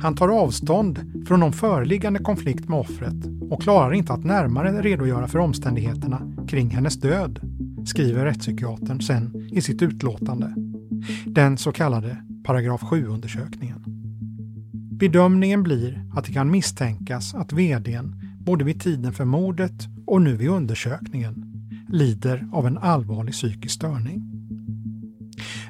[0.00, 3.14] Han tar avstånd från någon föreliggande konflikt med offret
[3.50, 7.40] och klarar inte att närmare redogöra för omständigheterna kring hennes död,
[7.86, 10.54] skriver rättspsykiatern sen i sitt utlåtande.
[11.26, 13.84] Den så kallade paragraf 7-undersökningen.
[14.98, 20.36] Bedömningen blir att det kan misstänkas att vdn både vid tiden för mordet och nu
[20.36, 21.52] vid undersökningen
[21.88, 24.33] lider av en allvarlig psykisk störning.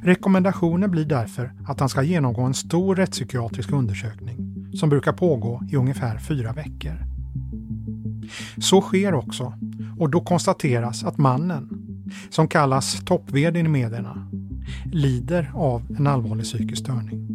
[0.04, 4.36] Rekommendationen blir därför att han ska genomgå en stor rättspsykiatrisk undersökning
[4.74, 6.94] som brukar pågå i ungefär fyra veckor.
[8.58, 9.52] Så sker också
[9.98, 11.68] och då konstateras att mannen,
[12.30, 14.28] som kallas topp i medierna,
[14.92, 17.28] lider av en allvarlig psykisk störning.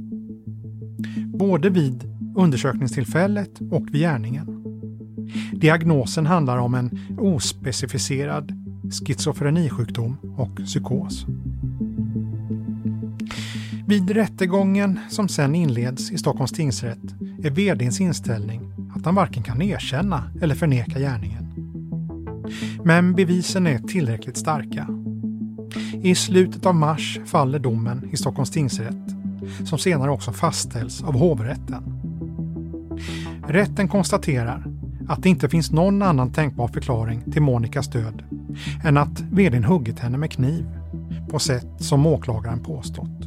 [1.38, 2.04] Både vid
[2.36, 4.64] undersökningstillfället och vid gärningen.
[5.54, 8.52] Diagnosen handlar om en ospecificerad
[8.92, 11.26] schizofrenisjukdom och psykos.
[13.90, 19.62] Vid rättegången som sen inleds i Stockholms tingsrätt är vdns inställning att han varken kan
[19.62, 21.46] erkänna eller förneka gärningen.
[22.84, 24.88] Men bevisen är tillräckligt starka.
[26.04, 29.08] I slutet av mars faller domen i Stockholms tingsrätt
[29.66, 31.84] som senare också fastställs av hovrätten.
[33.48, 34.66] Rätten konstaterar
[35.08, 38.24] att det inte finns någon annan tänkbar förklaring till Monikas död
[38.84, 40.66] än att vdn huggit henne med kniv
[41.30, 43.19] på sätt som åklagaren påstått.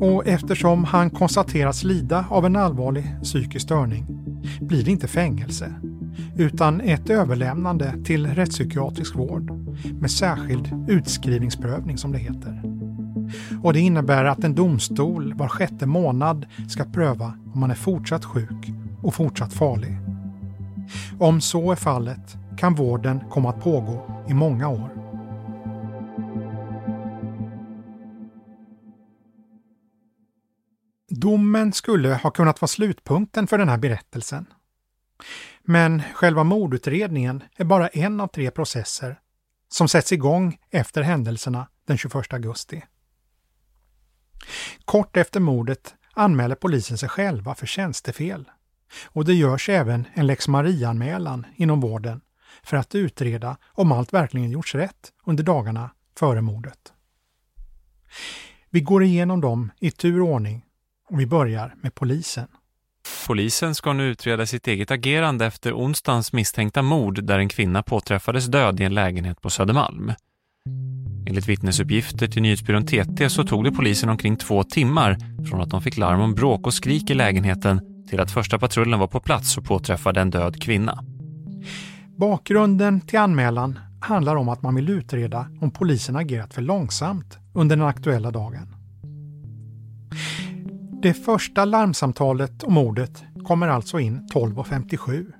[0.00, 4.06] Och eftersom han konstateras lida av en allvarlig psykisk störning
[4.60, 5.74] blir det inte fängelse
[6.36, 9.50] utan ett överlämnande till rättspsykiatrisk vård
[10.00, 12.62] med särskild utskrivningsprövning som det heter.
[13.62, 18.24] Och det innebär att en domstol var sjätte månad ska pröva om man är fortsatt
[18.24, 19.98] sjuk och fortsatt farlig.
[21.18, 24.99] Om så är fallet kan vården komma att pågå i många år.
[31.10, 34.46] Domen skulle ha kunnat vara slutpunkten för den här berättelsen.
[35.62, 39.20] Men själva mordutredningen är bara en av tre processer
[39.68, 42.84] som sätts igång efter händelserna den 21 augusti.
[44.84, 48.50] Kort efter mordet anmäler polisen sig själva för tjänstefel
[49.04, 52.20] och det görs även en lex Maria-anmälan inom vården
[52.62, 56.92] för att utreda om allt verkligen gjorts rätt under dagarna före mordet.
[58.70, 60.66] Vi går igenom dem i tur och ordning
[61.10, 62.46] och vi börjar med polisen.
[63.26, 68.46] Polisen ska nu utreda sitt eget agerande efter onsdagens misstänkta mord där en kvinna påträffades
[68.46, 70.12] död i en lägenhet på Södermalm.
[71.26, 75.16] Enligt vittnesuppgifter till nyhetsbyrån TT så tog det polisen omkring två timmar
[75.48, 78.98] från att de fick larm om bråk och skrik i lägenheten till att första patrullen
[78.98, 81.04] var på plats och påträffade en död kvinna.
[82.16, 87.76] Bakgrunden till anmälan handlar om att man vill utreda om polisen agerat för långsamt under
[87.76, 88.74] den aktuella dagen.
[91.02, 95.32] Det första larmsamtalet om mordet kommer alltså in 12.57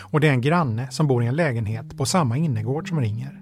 [0.00, 3.40] och det är en granne som bor i en lägenhet på samma innergård som ringer.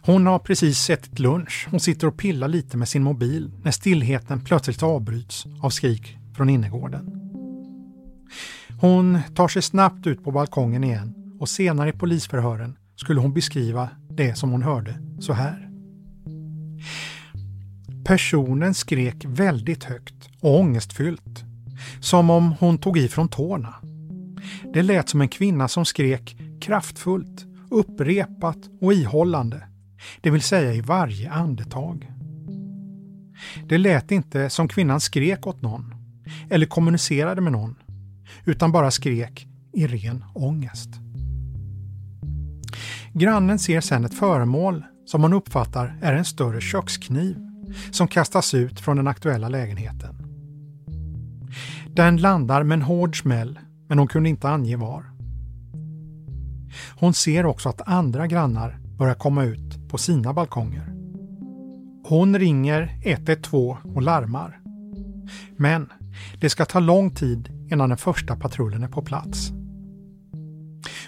[0.00, 4.40] Hon har precis ätit lunch och sitter och pillar lite med sin mobil när stillheten
[4.40, 7.20] plötsligt avbryts av skrik från innergården.
[8.80, 13.88] Hon tar sig snabbt ut på balkongen igen och senare i polisförhören skulle hon beskriva
[14.10, 15.68] det som hon hörde så här.
[18.04, 21.44] Personen skrek väldigt högt och ångestfyllt,
[22.00, 23.74] som om hon tog i från tårna.
[24.74, 29.68] Det lät som en kvinna som skrek kraftfullt, upprepat och ihållande,
[30.20, 32.12] det vill säga i varje andetag.
[33.68, 35.94] Det lät inte som kvinnan skrek åt någon
[36.50, 37.74] eller kommunicerade med någon,
[38.44, 40.90] utan bara skrek i ren ångest.
[43.12, 47.51] Grannen ser sedan ett föremål som hon uppfattar är en större kökskniv
[47.90, 50.14] som kastas ut från den aktuella lägenheten.
[51.88, 53.58] Den landar med en hård smäll,
[53.88, 55.04] men hon kunde inte ange var.
[56.94, 60.92] Hon ser också att andra grannar börjar komma ut på sina balkonger.
[62.04, 64.60] Hon ringer 112 och larmar.
[65.56, 65.92] Men
[66.40, 69.52] det ska ta lång tid innan den första patrullen är på plats.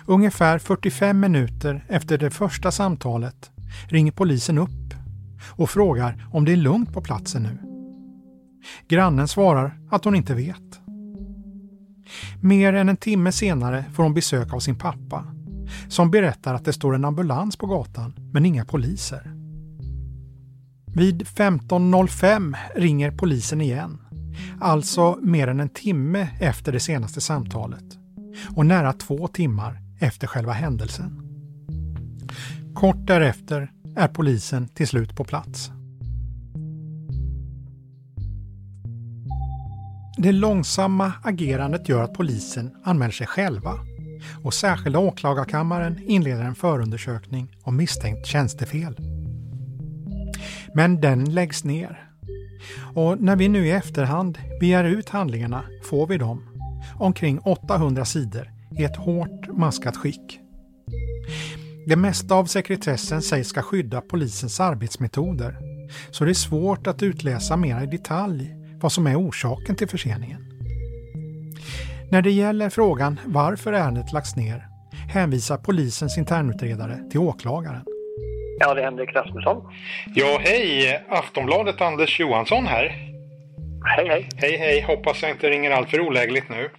[0.07, 3.51] Ungefär 45 minuter efter det första samtalet
[3.89, 4.84] ringer polisen upp
[5.49, 7.59] och frågar om det är lugnt på platsen nu.
[8.89, 10.81] Grannen svarar att hon inte vet.
[12.41, 15.25] Mer än en timme senare får hon besök av sin pappa
[15.89, 19.31] som berättar att det står en ambulans på gatan men inga poliser.
[20.87, 23.99] Vid 15.05 ringer polisen igen.
[24.61, 27.85] Alltså mer än en timme efter det senaste samtalet.
[28.57, 31.21] Och nära två timmar efter själva händelsen.
[32.75, 35.71] Kort därefter är polisen till slut på plats.
[40.17, 43.73] Det långsamma agerandet gör att polisen anmäler sig själva
[44.43, 48.97] och särskilda åklagarkammaren inleder en förundersökning om misstänkt tjänstefel.
[50.75, 52.11] Men den läggs ner.
[52.95, 56.43] Och när vi nu i efterhand begär ut handlingarna får vi dem,
[56.95, 60.44] omkring 800 sidor, i ett hårt maskat skick.
[61.87, 65.57] Det mesta av sekretessen sägs ska skydda polisens arbetsmetoder,
[66.11, 70.45] så det är svårt att utläsa mer i detalj vad som är orsaken till förseningen.
[72.11, 74.67] När det gäller frågan varför ärendet lagts ner
[75.09, 77.85] hänvisar polisens internutredare till åklagaren.
[78.59, 79.73] Ja, det är Henrik Rasmusson.
[80.15, 81.05] Ja, hej!
[81.09, 82.85] Aftonbladet Anders Johansson här.
[83.85, 84.29] Hej, hej.
[84.37, 84.81] Hej, hej.
[84.81, 86.71] Hoppas jag inte ringer allt för olägligt nu.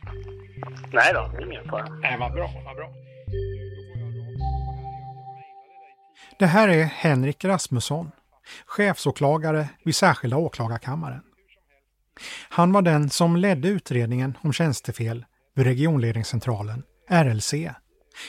[0.92, 1.86] Nej då, det är ingen fara.
[2.02, 3.05] Nej, vad bra, vad bra.
[6.40, 8.12] Det här är Henrik Rasmusson,
[8.66, 11.22] chefsåklagare vid särskilda åklagarkammaren.
[12.50, 15.26] Han var den som ledde utredningen om tjänstefel
[15.56, 17.54] vid regionledningscentralen, RLC,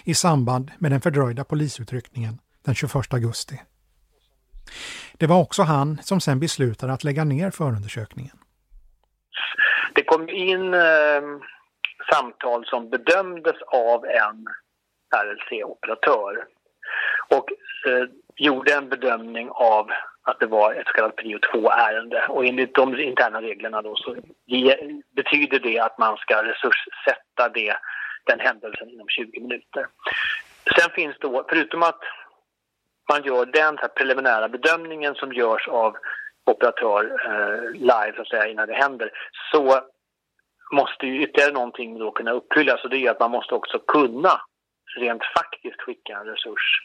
[0.04, 3.62] i samband med den fördröjda polisutryckningen den 21 augusti.
[5.18, 8.36] Det var också han som sen beslutade att lägga ner förundersökningen.
[9.94, 11.22] Det kom in eh,
[12.12, 14.46] samtal som bedömdes av en
[15.14, 16.44] RLC-operatör
[17.30, 17.48] och
[17.86, 18.06] Eh,
[18.36, 19.90] gjorde en bedömning av
[20.22, 22.26] att det var ett så kallat prio 2-ärende.
[22.28, 24.16] Och enligt de interna reglerna då så
[25.16, 27.76] betyder det att man ska resurssätta det,
[28.24, 29.86] den händelsen inom 20 minuter.
[30.78, 32.00] Sen finns då, förutom att
[33.08, 35.96] man gör den här preliminära bedömningen som görs av
[36.46, 39.10] operatör eh, live så att säga innan det händer
[39.52, 39.80] så
[40.72, 44.40] måste ju ytterligare någonting då kunna uppfyllas och det är att man måste också kunna
[44.96, 46.82] rent faktiskt skicka en resurs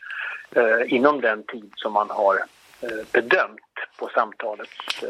[0.55, 2.35] eh, inom den tid som man har
[2.81, 3.59] eh, bedömt
[3.97, 4.69] på samtalet.
[5.03, 5.09] Eh,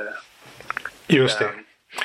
[1.07, 1.49] Just det.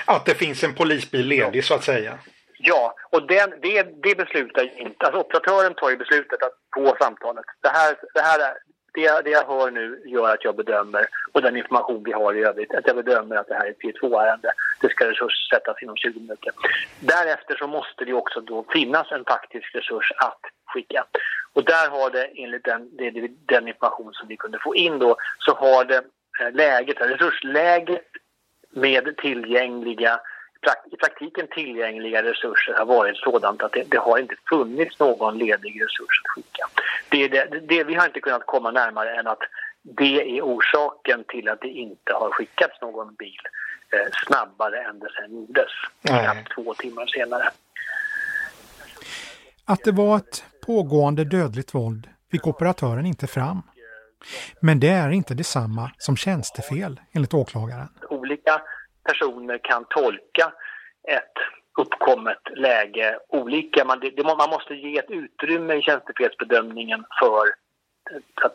[0.05, 2.19] Att det finns en polisbil ledig så att säga.
[2.59, 7.45] Ja, och den, det, det beslutar inte, alltså operatören tar ju beslutet att, på samtalet.
[7.61, 8.55] Det här, det här är,
[8.95, 12.43] det, det jag hör nu gör att jag bedömer, och den information vi har i
[12.43, 14.53] övrigt, att jag bedömer att det här är ett P2-ärende.
[14.81, 16.53] Det ska resurssättas inom 20 minuter.
[17.01, 21.05] Därefter så måste det också då finnas en faktisk resurs att skicka.
[21.57, 22.91] Och där har det enligt den,
[23.47, 26.05] den information som vi kunde få in då, så har det
[26.41, 28.03] eh, läget, resursläget
[28.71, 30.21] med tillgängliga
[30.93, 35.83] i praktiken tillgängliga resurser har varit sådant att det, det, har inte funnits någon ledig
[35.83, 36.69] resurs att skicka.
[37.09, 39.43] Det, det, det, vi har inte kunnat komma närmare än att
[39.83, 43.41] det är orsaken till att det inte har skickats någon bil
[43.91, 45.71] eh, snabbare än det sen gjordes,
[46.03, 47.51] knappt två timmar senare.
[49.65, 53.63] Att det var ett pågående dödligt våld fick operatören inte fram.
[54.61, 57.89] Men det är inte detsamma som tjänstefel enligt åklagaren.
[58.11, 58.63] Olika
[59.05, 60.53] personer kan tolka
[61.09, 61.33] ett
[61.79, 63.85] uppkommet läge olika.
[63.85, 67.45] Man, det, man måste ge ett utrymme i tjänstefelsbedömningen för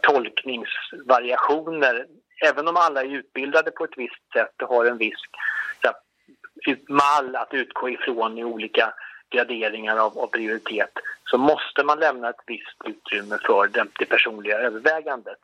[0.01, 2.05] tolkningsvariationer.
[2.49, 5.20] Även om alla är utbildade på ett visst sätt och har en viss
[5.84, 5.93] så,
[6.93, 8.93] mall att utgå ifrån i olika
[9.32, 10.91] graderingar av, av, prioritet
[11.25, 15.39] så måste man lämna ett visst utrymme för det, det personliga övervägandet.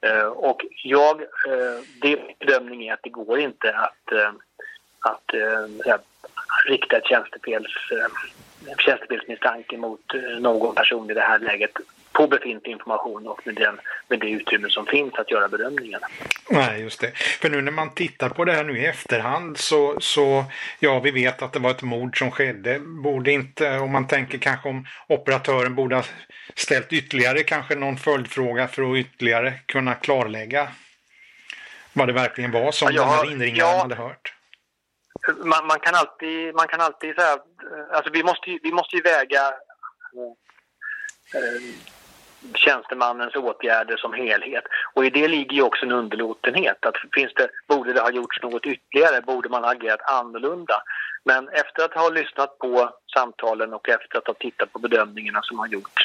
[0.00, 4.32] Eh, och jag, eh, det bedömning är att det går inte att, eh,
[5.00, 5.96] att eh,
[6.66, 11.72] rikta ett tjänstefels, eh, tjänstefelsmisstanke mot eh, någon person i det här läget
[12.16, 16.00] på befintlig information och med, den, med det utrymme som finns att göra bedömningen.
[16.50, 17.10] Nej, just det.
[17.16, 20.44] För nu när man tittar på det här nu i efterhand så, så
[20.78, 22.78] ja, vi vet att det var ett mord som skedde.
[22.78, 26.02] Borde inte, om man tänker kanske om operatören borde ha
[26.54, 30.68] ställt ytterligare kanske någon följdfråga för att ytterligare kunna klarlägga
[31.92, 34.32] vad det verkligen var som ja, den här inringaren ja, hade hört.
[35.36, 37.38] Man, man, kan alltid, man kan alltid säga,
[37.92, 39.46] alltså vi måste, vi måste ju väga
[41.34, 41.95] eh,
[42.54, 44.64] tjänstemannens åtgärder som helhet.
[44.94, 46.86] Och i det ligger ju också en underlåtenhet.
[46.86, 49.20] Att finns det, borde det ha gjorts något ytterligare?
[49.20, 50.82] Borde man ha agerat annorlunda?
[51.24, 55.58] Men efter att ha lyssnat på samtalen och efter att ha tittat på bedömningarna som
[55.58, 56.02] har gjorts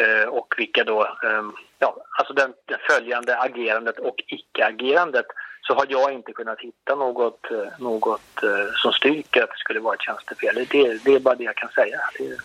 [0.00, 5.26] eh, och vilka då, ehm, ja, alltså den, det följande agerandet och icke-agerandet
[5.66, 9.80] så har jag inte kunnat hitta något, eh, något eh, som styrker att det skulle
[9.80, 10.54] vara ett tjänstefel.
[10.70, 12.00] Det, det är bara det jag kan säga.
[12.18, 12.36] Det,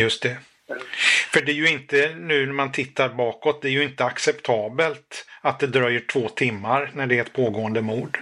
[0.00, 0.36] Just det.
[1.30, 5.26] För det är ju inte, nu när man tittar bakåt, det är ju inte acceptabelt
[5.40, 8.18] att det dröjer två timmar när det är ett pågående mord.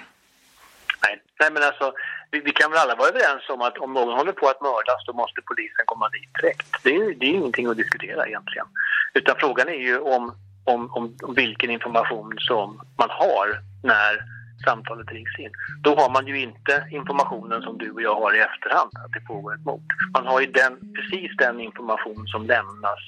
[1.03, 1.93] Nej, Nej men alltså
[2.31, 5.07] vi, vi, kan väl alla vara överens om att om någon håller på att mördas
[5.07, 6.67] då måste polisen komma dit direkt.
[6.83, 8.67] Det är, det är ingenting att diskutera egentligen.
[9.15, 10.35] Utan frågan är ju om,
[10.65, 15.51] om, om, om vilken information som man har när samtalet rings in.
[15.83, 19.21] Då har man ju inte informationen som du och jag har i efterhand, att det
[19.21, 19.89] pågår ett mord.
[20.13, 23.01] Man har ju den, precis den information som lämnas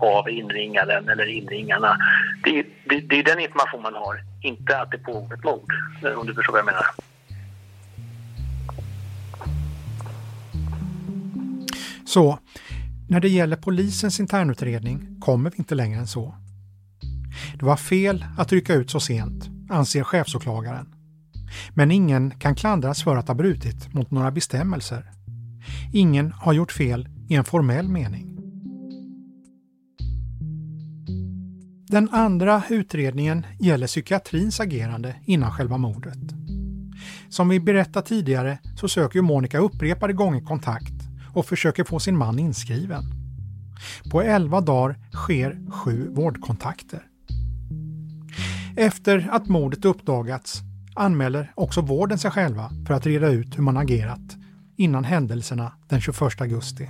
[0.00, 1.98] av inringaren eller inringarna.
[2.44, 5.72] Det är, det, det är den information man har, inte att det pågår ett mord,
[6.02, 6.86] eh, om du förstår vad jag menar.
[12.06, 12.38] Så,
[13.08, 16.34] när det gäller polisens internutredning kommer vi inte längre än så.
[17.58, 20.97] Det var fel att rycka ut så sent, anser chefsåklagaren.
[21.74, 25.10] Men ingen kan klandras för att ha brutit mot några bestämmelser.
[25.92, 28.38] Ingen har gjort fel i en formell mening.
[31.86, 36.18] Den andra utredningen gäller psykiatrins agerande innan själva mordet.
[37.28, 40.94] Som vi berättat tidigare så söker Monica upprepade gånger kontakt
[41.34, 43.02] och försöker få sin man inskriven.
[44.10, 47.02] På 11 dagar sker sju vårdkontakter.
[48.76, 50.62] Efter att mordet uppdagats
[50.98, 54.36] anmäler också vården sig själva för att reda ut hur man agerat
[54.76, 56.88] innan händelserna den 21 augusti.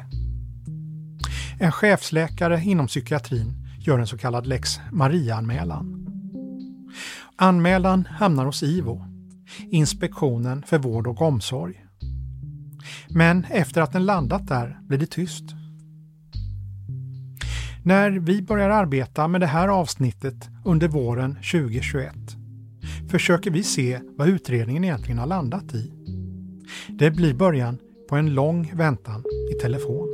[1.60, 6.06] En chefsläkare inom psykiatrin gör en så kallad lex Maria-anmälan.
[7.36, 9.04] Anmälan hamnar hos IVO,
[9.58, 11.84] Inspektionen för vård och omsorg.
[13.08, 15.44] Men efter att den landat där blir det tyst.
[17.84, 22.37] När vi börjar arbeta med det här avsnittet under våren 2021
[23.10, 25.92] försöker vi se vad utredningen egentligen har landat i.
[26.88, 27.78] Det blir början
[28.08, 30.08] på en lång väntan i telefon.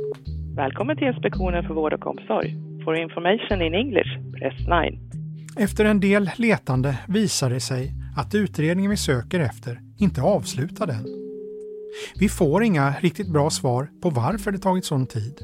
[0.55, 2.57] Välkommen till Inspektionen för vård och omsorg.
[2.83, 4.99] For information in English, press 9.
[5.57, 10.91] Efter en del letande visar det sig att utredningen vi söker efter inte är avslutad
[10.91, 11.05] än.
[12.19, 15.39] Vi får inga riktigt bra svar på varför det tagit sån tid.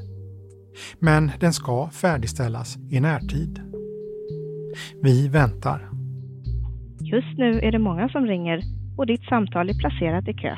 [0.98, 3.60] Men den ska färdigställas i närtid.
[5.02, 5.91] Vi väntar.
[7.12, 8.62] Just nu är det många som ringer
[8.96, 10.56] och ditt samtal är placerat i kö.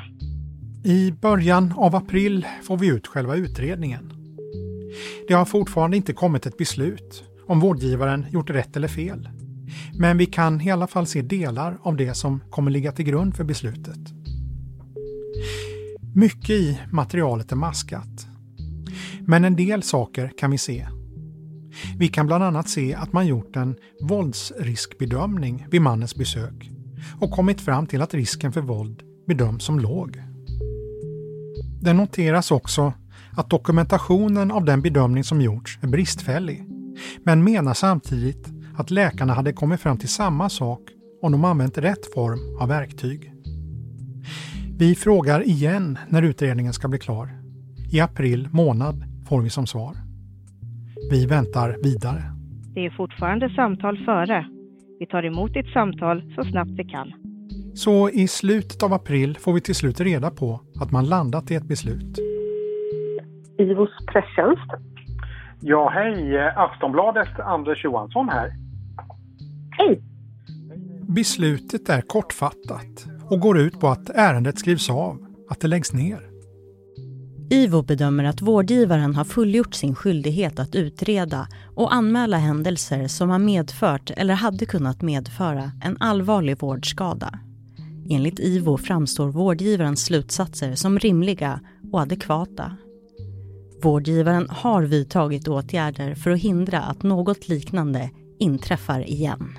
[0.83, 4.13] I början av april får vi ut själva utredningen.
[5.27, 9.29] Det har fortfarande inte kommit ett beslut om vårdgivaren gjort rätt eller fel.
[9.99, 13.35] Men vi kan i alla fall se delar av det som kommer ligga till grund
[13.35, 13.99] för beslutet.
[16.15, 18.27] Mycket i materialet är maskat.
[19.19, 20.85] Men en del saker kan vi se.
[21.97, 26.71] Vi kan bland annat se att man gjort en våldsriskbedömning vid mannens besök
[27.19, 30.21] och kommit fram till att risken för våld bedöms som låg.
[31.81, 32.93] Det noteras också
[33.37, 36.63] att dokumentationen av den bedömning som gjorts är bristfällig,
[37.23, 38.47] men menar samtidigt
[38.77, 40.81] att läkarna hade kommit fram till samma sak
[41.21, 43.31] om de använt rätt form av verktyg.
[44.77, 47.29] Vi frågar igen när utredningen ska bli klar.
[47.91, 50.04] I april månad får vi som svar.
[51.11, 52.23] Vi väntar vidare.
[52.73, 54.45] Det är fortfarande samtal före.
[54.99, 57.13] Vi tar emot ditt samtal så snabbt vi kan.
[57.75, 61.55] Så i slutet av april får vi till slut reda på att man landat i
[61.55, 62.19] ett beslut.
[63.57, 64.71] Ivos presstjänst.
[65.61, 66.37] Ja, hej.
[66.55, 68.51] Aftonbladet, Anders Johansson här.
[69.71, 70.01] Hej.
[71.01, 75.17] Beslutet är kortfattat och går ut på att ärendet skrivs av,
[75.49, 76.34] att det läggs ner.
[77.49, 83.39] IVO bedömer att vårdgivaren har fullgjort sin skyldighet att utreda och anmäla händelser som har
[83.39, 87.39] medfört eller hade kunnat medföra en allvarlig vårdskada.
[88.09, 91.59] Enligt IVO framstår vårdgivarens slutsatser som rimliga
[91.91, 92.77] och adekvata.
[93.81, 99.57] Vårdgivaren har vidtagit åtgärder för att hindra att något liknande inträffar igen.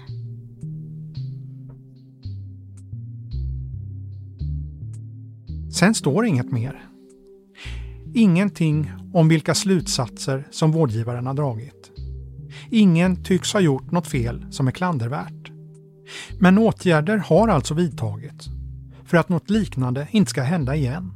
[5.73, 6.96] Sen står inget mer.
[8.15, 11.91] Ingenting om vilka slutsatser som vårdgivaren har dragit.
[12.71, 15.51] Ingen tycks ha gjort något fel som är klandervärt.
[16.39, 18.49] Men åtgärder har alltså vidtagits
[19.05, 21.13] för att något liknande inte ska hända igen.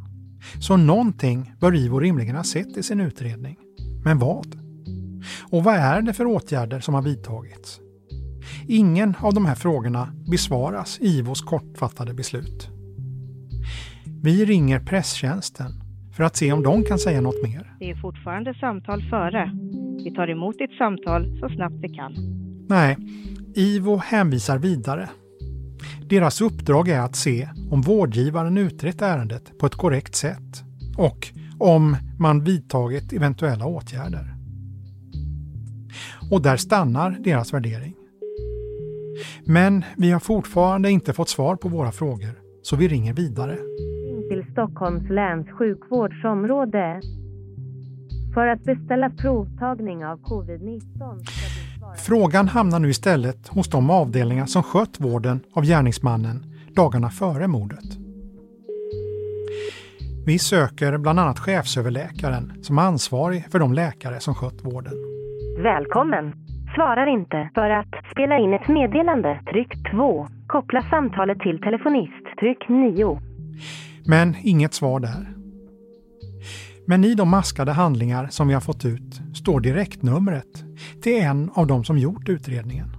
[0.61, 3.57] Så någonting bör IVO rimligen ha sett i sin utredning.
[4.05, 4.57] Men vad?
[5.51, 7.81] Och vad är det för åtgärder som har vidtagits?
[8.69, 12.69] Ingen av de här frågorna besvaras i IVOs kortfattade beslut.
[14.23, 15.80] Vi ringer presstjänsten
[16.21, 17.75] för att se om de kan säga något mer.
[17.79, 19.51] Det är fortfarande samtal före.
[20.05, 22.13] Vi tar emot ditt samtal så snabbt vi kan.
[22.69, 22.97] Nej,
[23.55, 25.09] IVO hänvisar vidare.
[26.09, 30.65] Deras uppdrag är att se om vårdgivaren utrett ärendet på ett korrekt sätt
[30.97, 34.35] och om man vidtagit eventuella åtgärder.
[36.31, 37.95] Och där stannar deras värdering.
[39.45, 43.59] Men vi har fortfarande inte fått svar på våra frågor, så vi ringer vidare.
[44.31, 47.01] Till Stockholms läns sjukvårdsområde.
[48.35, 50.81] För att beställa provtagning av covid-19
[52.07, 56.37] Frågan hamnar nu istället hos de avdelningar som skött vården av gärningsmannen
[56.77, 57.85] dagarna före mordet.
[60.27, 64.95] Vi söker bland annat chefsöverläkaren som är ansvarig för de läkare som skött vården.
[65.63, 66.33] Välkommen!
[66.75, 67.51] Svarar inte.
[67.55, 70.27] För att spela in ett meddelande, tryck 2.
[70.47, 73.21] Koppla samtalet till telefonist, tryck 9.
[74.05, 75.35] Men inget svar där.
[76.87, 80.65] Men i de maskade handlingar som vi har fått ut står direktnumret
[81.03, 82.97] till en av de som gjort utredningen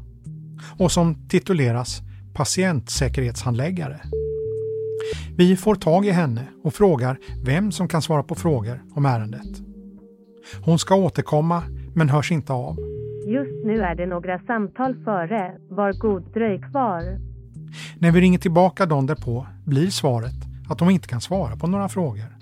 [0.79, 2.01] och som tituleras
[2.33, 3.99] patientsäkerhetshandläggare.
[5.37, 9.61] Vi får tag i henne och frågar vem som kan svara på frågor om ärendet.
[10.65, 11.63] Hon ska återkomma
[11.95, 12.77] men hörs inte av.
[13.27, 15.57] Just nu är det några samtal före.
[15.69, 17.19] Var god dröj kvar.
[17.99, 21.89] När vi ringer tillbaka dagen därpå blir svaret att de inte kan svara på några
[21.89, 22.37] frågor.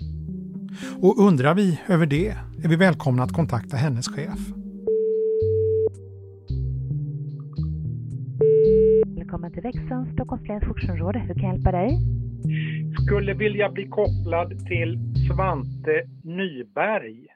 [1.00, 2.28] Och undrar vi över det
[2.64, 4.38] är vi välkomna att kontakta hennes chef.
[9.16, 10.64] Välkommen till Växjön, Stockholms läns.
[10.64, 11.98] Hur kan jag hjälpa dig?
[13.06, 14.98] Skulle vilja bli kopplad till
[15.28, 17.26] Svante Nyberg.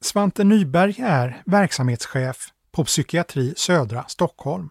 [0.00, 2.36] Svante Nyberg är verksamhetschef
[2.72, 4.68] på psykiatri södra Stockholm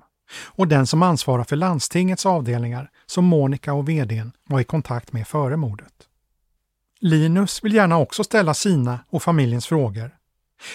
[0.55, 5.27] och den som ansvarar för landstingets avdelningar som Monica och vdn var i kontakt med
[5.27, 6.09] före mordet.
[6.99, 10.11] Linus vill gärna också ställa sina och familjens frågor,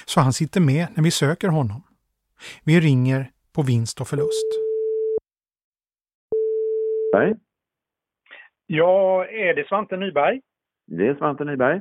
[0.04, 1.82] så han sitter med när vi söker honom.
[2.64, 4.46] Vi ringer på vinst och förlust.
[7.12, 7.34] Nej.
[8.66, 10.40] Ja, är det Svante Nyberg?
[10.86, 11.80] Det är Svante Nyberg.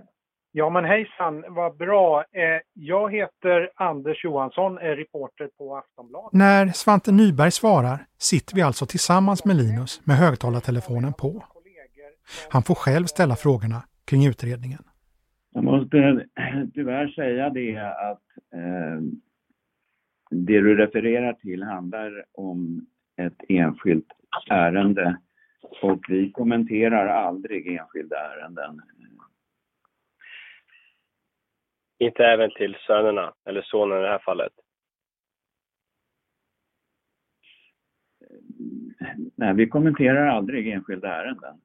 [0.52, 2.24] Ja, men hejsan, vad bra.
[2.32, 6.34] Eh, jag heter Anders Johansson, är reporter på Aftonbladet.
[6.34, 11.44] När Svante Nyberg svarar sitter vi alltså tillsammans med Linus med högtalartelefonen på.
[12.50, 14.84] Han får själv ställa frågorna kring utredningen.
[15.54, 16.26] Jag måste
[16.74, 17.78] tyvärr säga det
[18.12, 18.24] att
[18.54, 19.02] eh,
[20.30, 22.86] det du refererar till handlar om
[23.18, 24.08] ett enskilt
[24.50, 25.18] ärende
[25.82, 28.82] och vi kommenterar aldrig enskilda ärenden.
[32.00, 34.54] Inte även till sönerna, eller sonen i det här fallet?
[39.36, 41.62] Nej, vi kommenterar aldrig enskilda ärenden.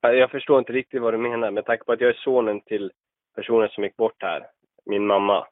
[0.00, 2.92] Jag förstår inte riktigt vad du menar med tanke på att jag är sonen till
[3.34, 4.46] personen som gick bort här,
[4.84, 5.46] min mamma.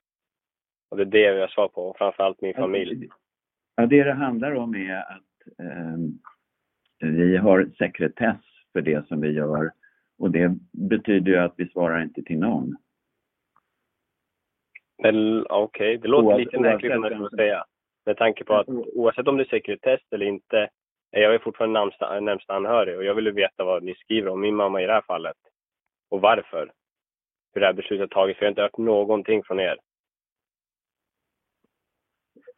[0.89, 3.09] Och det är det jag svar på, och framförallt min familj.
[3.77, 5.97] Ja, det det handlar om är att eh,
[7.01, 8.41] vi har sekretess
[8.73, 9.71] för det som vi gör
[10.19, 12.77] och det betyder ju att vi svarar inte till någon.
[14.99, 15.97] Okej, okay.
[15.97, 17.65] det låter lite märkligt skulle säga.
[18.07, 20.69] Med tanke på att oavsett om det är sekretess eller inte,
[21.11, 24.55] jag är fortfarande närmsta, närmsta anhörig och jag vill veta vad ni skriver om min
[24.55, 25.37] mamma i det här fallet.
[26.11, 26.73] Och varför.
[27.55, 29.79] Hur det här beslutet tagits, för jag har inte hört någonting från er.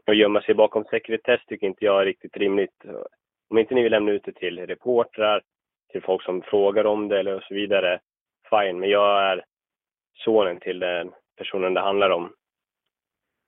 [0.07, 2.84] Att gömma sig bakom sekretess tycker inte jag är riktigt rimligt.
[3.51, 5.43] Om inte ni vill lämna ut det till reportrar,
[5.93, 8.01] till folk som frågar om det eller och så vidare,
[8.51, 8.78] fine.
[8.80, 9.45] Men jag är
[10.14, 12.32] sonen till den personen det handlar om.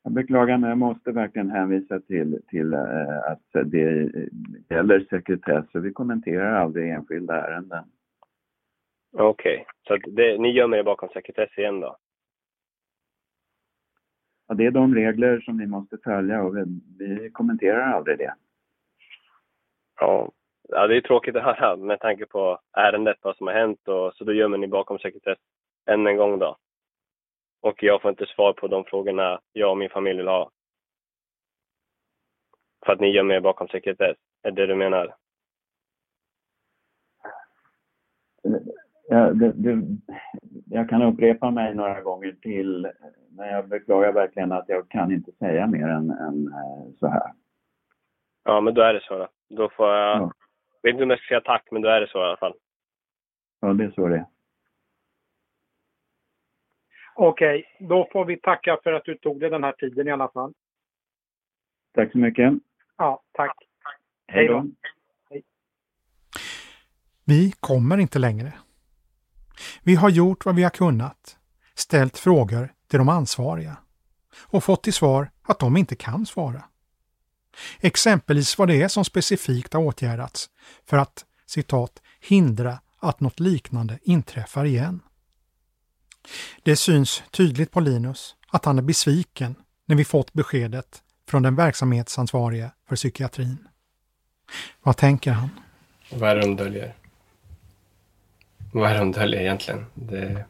[0.03, 4.13] Jag beklagar men jag måste verkligen hänvisa till, till äh, att det
[4.69, 7.85] gäller sekretess och vi kommenterar aldrig enskilda ärenden.
[9.13, 9.65] Okej, okay.
[9.89, 11.97] så det, ni gömmer er bakom sekretess igen då?
[14.49, 16.65] Ja, det är de regler som vi måste följa och vi,
[16.99, 18.35] vi kommenterar aldrig det.
[20.01, 20.33] Ja.
[20.69, 24.15] ja, det är tråkigt att höra med tanke på ärendet, vad som har hänt och
[24.15, 25.39] så då gömmer ni bakom sekretess
[25.87, 26.57] än en gång då?
[27.61, 30.51] Och jag får inte svar på de frågorna jag och min familj vill ha.
[32.87, 34.17] För att ni gömmer er bakom sekretess.
[34.43, 35.15] Är det du menar?
[39.09, 39.83] Ja, det, det,
[40.67, 42.91] jag kan upprepa mig några gånger till,
[43.31, 47.33] men jag beklagar verkligen att jag kan inte säga mer än, än eh, så här.
[48.45, 49.19] Ja, men då är det så.
[49.19, 50.17] Då, då får jag...
[50.19, 50.33] Ja.
[50.83, 52.37] Jag vet inte om jag ska säga tack, men då är det så i alla
[52.37, 52.55] fall.
[53.61, 54.27] Ja, det är så det är.
[57.15, 60.11] Okej, okay, då får vi tacka för att du tog dig den här tiden i
[60.11, 60.53] alla fall.
[61.95, 62.53] Tack så mycket.
[62.97, 63.57] Ja, tack.
[64.27, 64.67] Hej då.
[65.31, 65.43] Hej.
[67.25, 68.53] Vi kommer inte längre.
[69.83, 71.39] Vi har gjort vad vi har kunnat,
[71.75, 73.77] ställt frågor till de ansvariga
[74.41, 76.65] och fått till svar att de inte kan svara.
[77.81, 80.51] Exempelvis vad det är som specifikt har åtgärdats
[80.87, 85.01] för att citat hindra att något liknande inträffar igen.
[86.63, 89.55] Det syns tydligt på Linus att han är besviken
[89.87, 93.69] när vi fått beskedet från den verksamhetsansvarige för psykiatrin.
[94.83, 95.51] Vad tänker han?
[96.11, 96.95] Vad är det de döljer?
[98.73, 99.87] Vad är det de döljer egentligen?
[99.95, 100.45] Det...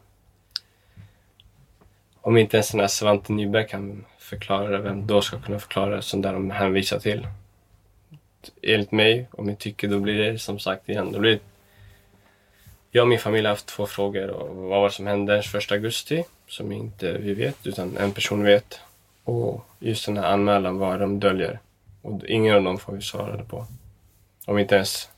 [2.20, 5.96] Om inte ens den här Svante Nyberg kan förklara det, vem då ska kunna förklara
[5.96, 7.26] det som där de hänvisar till?
[8.62, 11.40] Enligt mig och mitt tycke, då blir det som sagt igen, då blir det...
[12.90, 14.30] Jag och min familj har haft två frågor.
[14.30, 16.24] Och vad var det som hände den 1 augusti?
[16.46, 18.80] Som inte vi vet, utan en person vet.
[19.24, 21.58] Och just den här anmälan, vad de döljer.
[22.02, 23.66] Och ingen av dem får vi svara på.
[24.44, 25.08] Om inte ens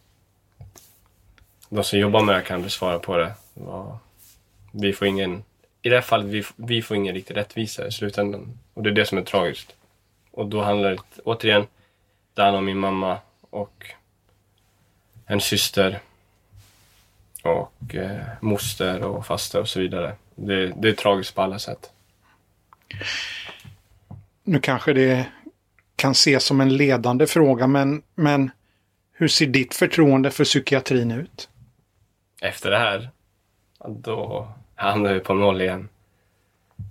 [1.68, 3.34] de som jobbar med det kan besvara på det.
[4.72, 5.44] Vi får ingen,
[5.82, 8.58] i det här fallet, vi, vi får ingen riktig rättvisa i slutändan.
[8.74, 9.74] Och det är det som är tragiskt.
[10.30, 11.66] Och då handlar det återigen,
[12.34, 13.18] det handlar om min mamma
[13.50, 13.86] och
[15.26, 16.00] en syster
[17.42, 20.14] och eh, moster och faster och så vidare.
[20.34, 21.90] Det, det är tragiskt på alla sätt.
[24.44, 25.26] Nu kanske det
[25.96, 28.50] kan ses som en ledande fråga, men, men
[29.12, 31.48] hur ser ditt förtroende för psykiatrin ut?
[32.40, 33.10] Efter det här,
[33.88, 35.88] då hamnar vi på noll igen.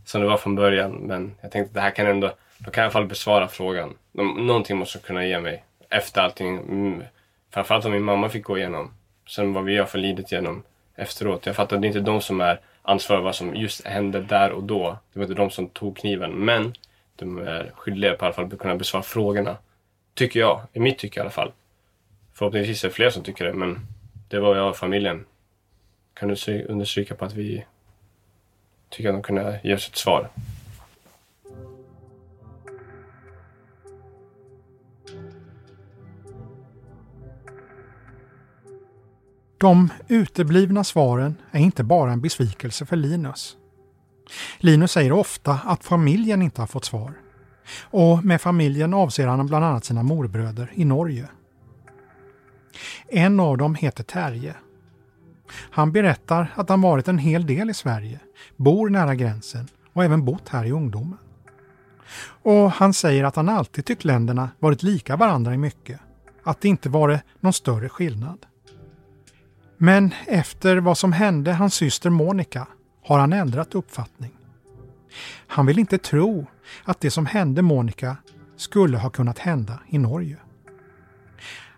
[0.05, 2.81] Som det var från början, men jag tänkte att det här kan ändå, då kan
[2.81, 3.93] jag i alla fall besvara frågan.
[4.37, 6.57] Någonting måste kunna ge mig efter allting.
[6.57, 7.03] Mm,
[7.49, 8.93] framförallt om min mamma fick gå igenom.
[9.32, 10.63] Sen vad vi har förlidit igenom
[10.95, 11.45] efteråt.
[11.45, 14.51] Jag fattar, det är inte de som är ansvariga för vad som just hände där
[14.51, 14.97] och då.
[15.13, 16.73] Det var inte de som tog kniven, men
[17.15, 19.57] de är skyldiga på alla fall att kunna besvara frågorna.
[20.13, 21.51] Tycker jag, i mitt tycke i alla fall.
[22.34, 23.79] Förhoppningsvis är det fler som tycker det, men
[24.29, 25.25] det var jag och familjen.
[26.13, 27.65] Kan du understryka på att vi
[28.89, 30.29] tycker att de kunde ge oss ett svar?
[39.62, 43.57] De uteblivna svaren är inte bara en besvikelse för Linus.
[44.57, 47.14] Linus säger ofta att familjen inte har fått svar.
[47.82, 51.30] Och med familjen avser han bland annat sina morbröder i Norge.
[53.07, 54.55] En av dem heter Terje.
[55.51, 58.20] Han berättar att han varit en hel del i Sverige,
[58.55, 61.18] bor nära gränsen och även bott här i ungdomen.
[62.43, 65.99] Och han säger att han alltid tyckt länderna varit lika varandra i mycket,
[66.43, 68.45] att det inte varit någon större skillnad.
[69.84, 72.67] Men efter vad som hände hans syster Monica
[73.03, 74.32] har han ändrat uppfattning.
[75.47, 76.45] Han vill inte tro
[76.84, 78.17] att det som hände Monica
[78.55, 80.38] skulle ha kunnat hända i Norge.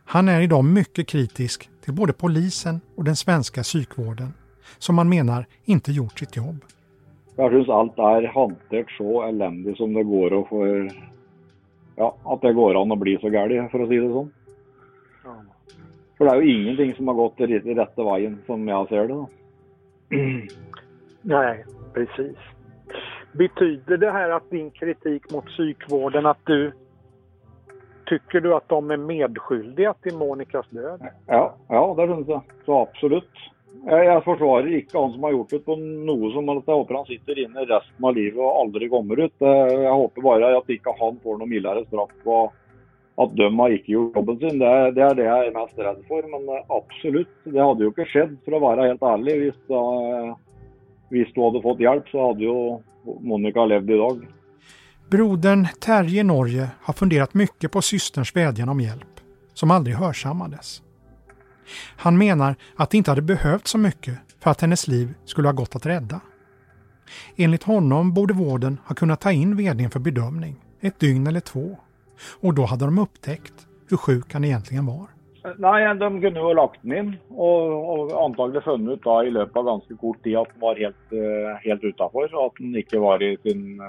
[0.06, 4.34] Han är idag mycket kritisk till både polisen och den svenska psykvården
[4.78, 6.66] som han menar inte gjort sitt jobb.
[7.36, 10.92] Jag tycker allt är hanterat så eländigt som det går och för,
[11.96, 14.30] ja, att det går an att bli så galet för att säga det så.
[16.18, 19.08] För det är ju ingenting som har gått i rätta vägen som jag ser det.
[19.08, 19.30] Då.
[21.22, 22.38] Nej, precis.
[23.32, 26.72] Betyder det här att din kritik mot psykvården att du
[28.06, 31.02] Tycker du att de är medskyldiga till Monikas död?
[31.28, 32.42] Ja, ja det syns jag.
[32.66, 33.30] Så absolut.
[33.86, 36.98] Jag, jag försvarar inte han som har gjort det på något som att jag hoppas
[36.98, 39.34] han sitter inne resten av livet och aldrig kommer ut.
[39.40, 42.54] Jag hoppas bara att inte han får något mildare straff och
[43.16, 44.60] att de har inte gjort jobben sin.
[44.60, 46.24] Det, det är det jag är mest rädd för.
[46.24, 49.54] Men eh, absolut, det hade ju inte skett för att vara helt ärlig.
[49.68, 50.38] Om
[51.10, 52.80] eh, du hade fått hjälp så hade ju
[53.22, 54.28] Monica levt idag.
[55.10, 59.20] Brodern Terje Norge har funderat mycket på systerns vädjan om hjälp,
[59.54, 60.82] som aldrig hörsammades.
[61.98, 65.54] Han menar att det inte hade behövts så mycket för att hennes liv skulle ha
[65.54, 66.20] gått att rädda.
[67.36, 71.78] Enligt honom borde vården ha kunnat ta in vdn för bedömning, ett dygn eller två.
[72.42, 75.08] Och då hade de upptäckt hur sjuk han egentligen var.
[75.58, 79.66] Nej, de kunde ha lagt in och, och antagligen funnit ut då, i løpet av
[79.66, 83.24] ganska kort tid att han var helt, eh, helt utanför och att han inte var
[83.24, 83.82] i sin,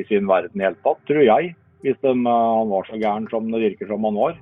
[0.00, 1.54] i sin värld helt tatt, tror jag,
[2.02, 4.40] om eh, han var så gärn som det verkar som han var.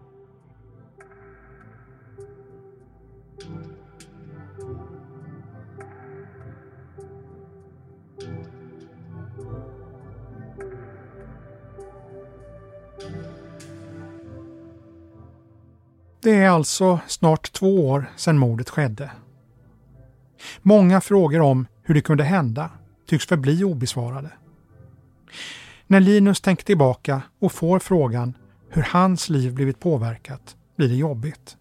[16.25, 19.11] Det är alltså snart två år sedan mordet skedde.
[20.63, 22.71] Många frågor om hur det kunde hända
[23.07, 24.31] tycks förbli obesvarade.
[25.87, 28.35] När Linus tänker tillbaka och får frågan
[28.71, 31.57] hur hans liv blivit påverkat blir det jobbigt.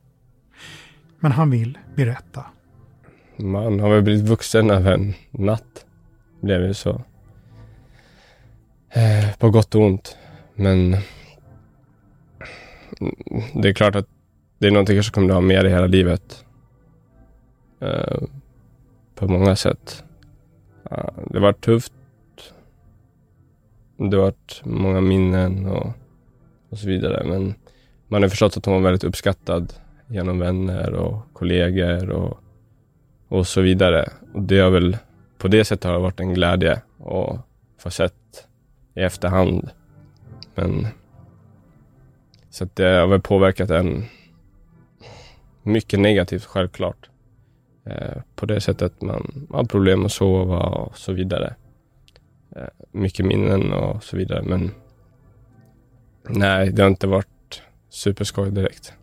[1.20, 2.45] Men han vill berätta.
[3.38, 5.86] Man har väl blivit vuxen över en natt.
[6.41, 7.03] Blev det så.
[8.89, 10.18] Eh, på gott och ont.
[10.55, 10.91] Men
[13.53, 14.07] det är klart att
[14.57, 16.45] det är någonting som kommer du ha med dig hela livet.
[17.81, 18.23] Uh,
[19.15, 20.03] på många sätt.
[20.91, 21.93] Uh, det var tufft.
[23.97, 25.87] det har varit många minnen och,
[26.69, 27.23] och så vidare.
[27.23, 27.55] Men
[28.07, 29.73] man har förstått att hon var väldigt uppskattad
[30.07, 32.39] genom vänner och kollegor och,
[33.27, 34.09] och så vidare.
[34.33, 34.97] Och det har väl
[35.37, 37.39] på det sättet har det varit en glädje att
[37.77, 38.47] få sett
[38.95, 39.69] i efterhand.
[40.55, 40.87] Men
[42.49, 44.05] så att det har väl påverkat en
[45.64, 47.09] mycket negativt självklart.
[47.86, 51.55] Eh, på det sättet man har problem att sova och så vidare.
[52.55, 54.72] Eh, mycket minnen och så vidare men
[56.30, 58.93] nej, det har inte varit superskoj direkt.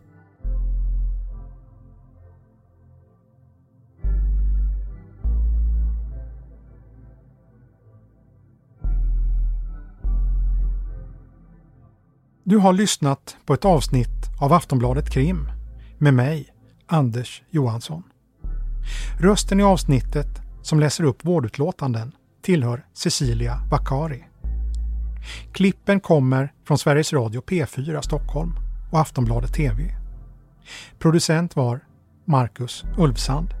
[12.43, 14.09] Du har lyssnat på ett avsnitt
[14.41, 15.49] av Aftonbladet Krim
[15.97, 16.50] med mig,
[16.93, 18.03] Anders Johansson.
[19.19, 22.11] Rösten i avsnittet som läser upp vårdutlåtanden
[22.41, 24.23] tillhör Cecilia Bakari.
[25.53, 28.53] Klippen kommer från Sveriges Radio P4 Stockholm
[28.91, 29.95] och Aftonbladet TV.
[30.99, 31.79] Producent var
[32.25, 33.60] Marcus Ulfsand.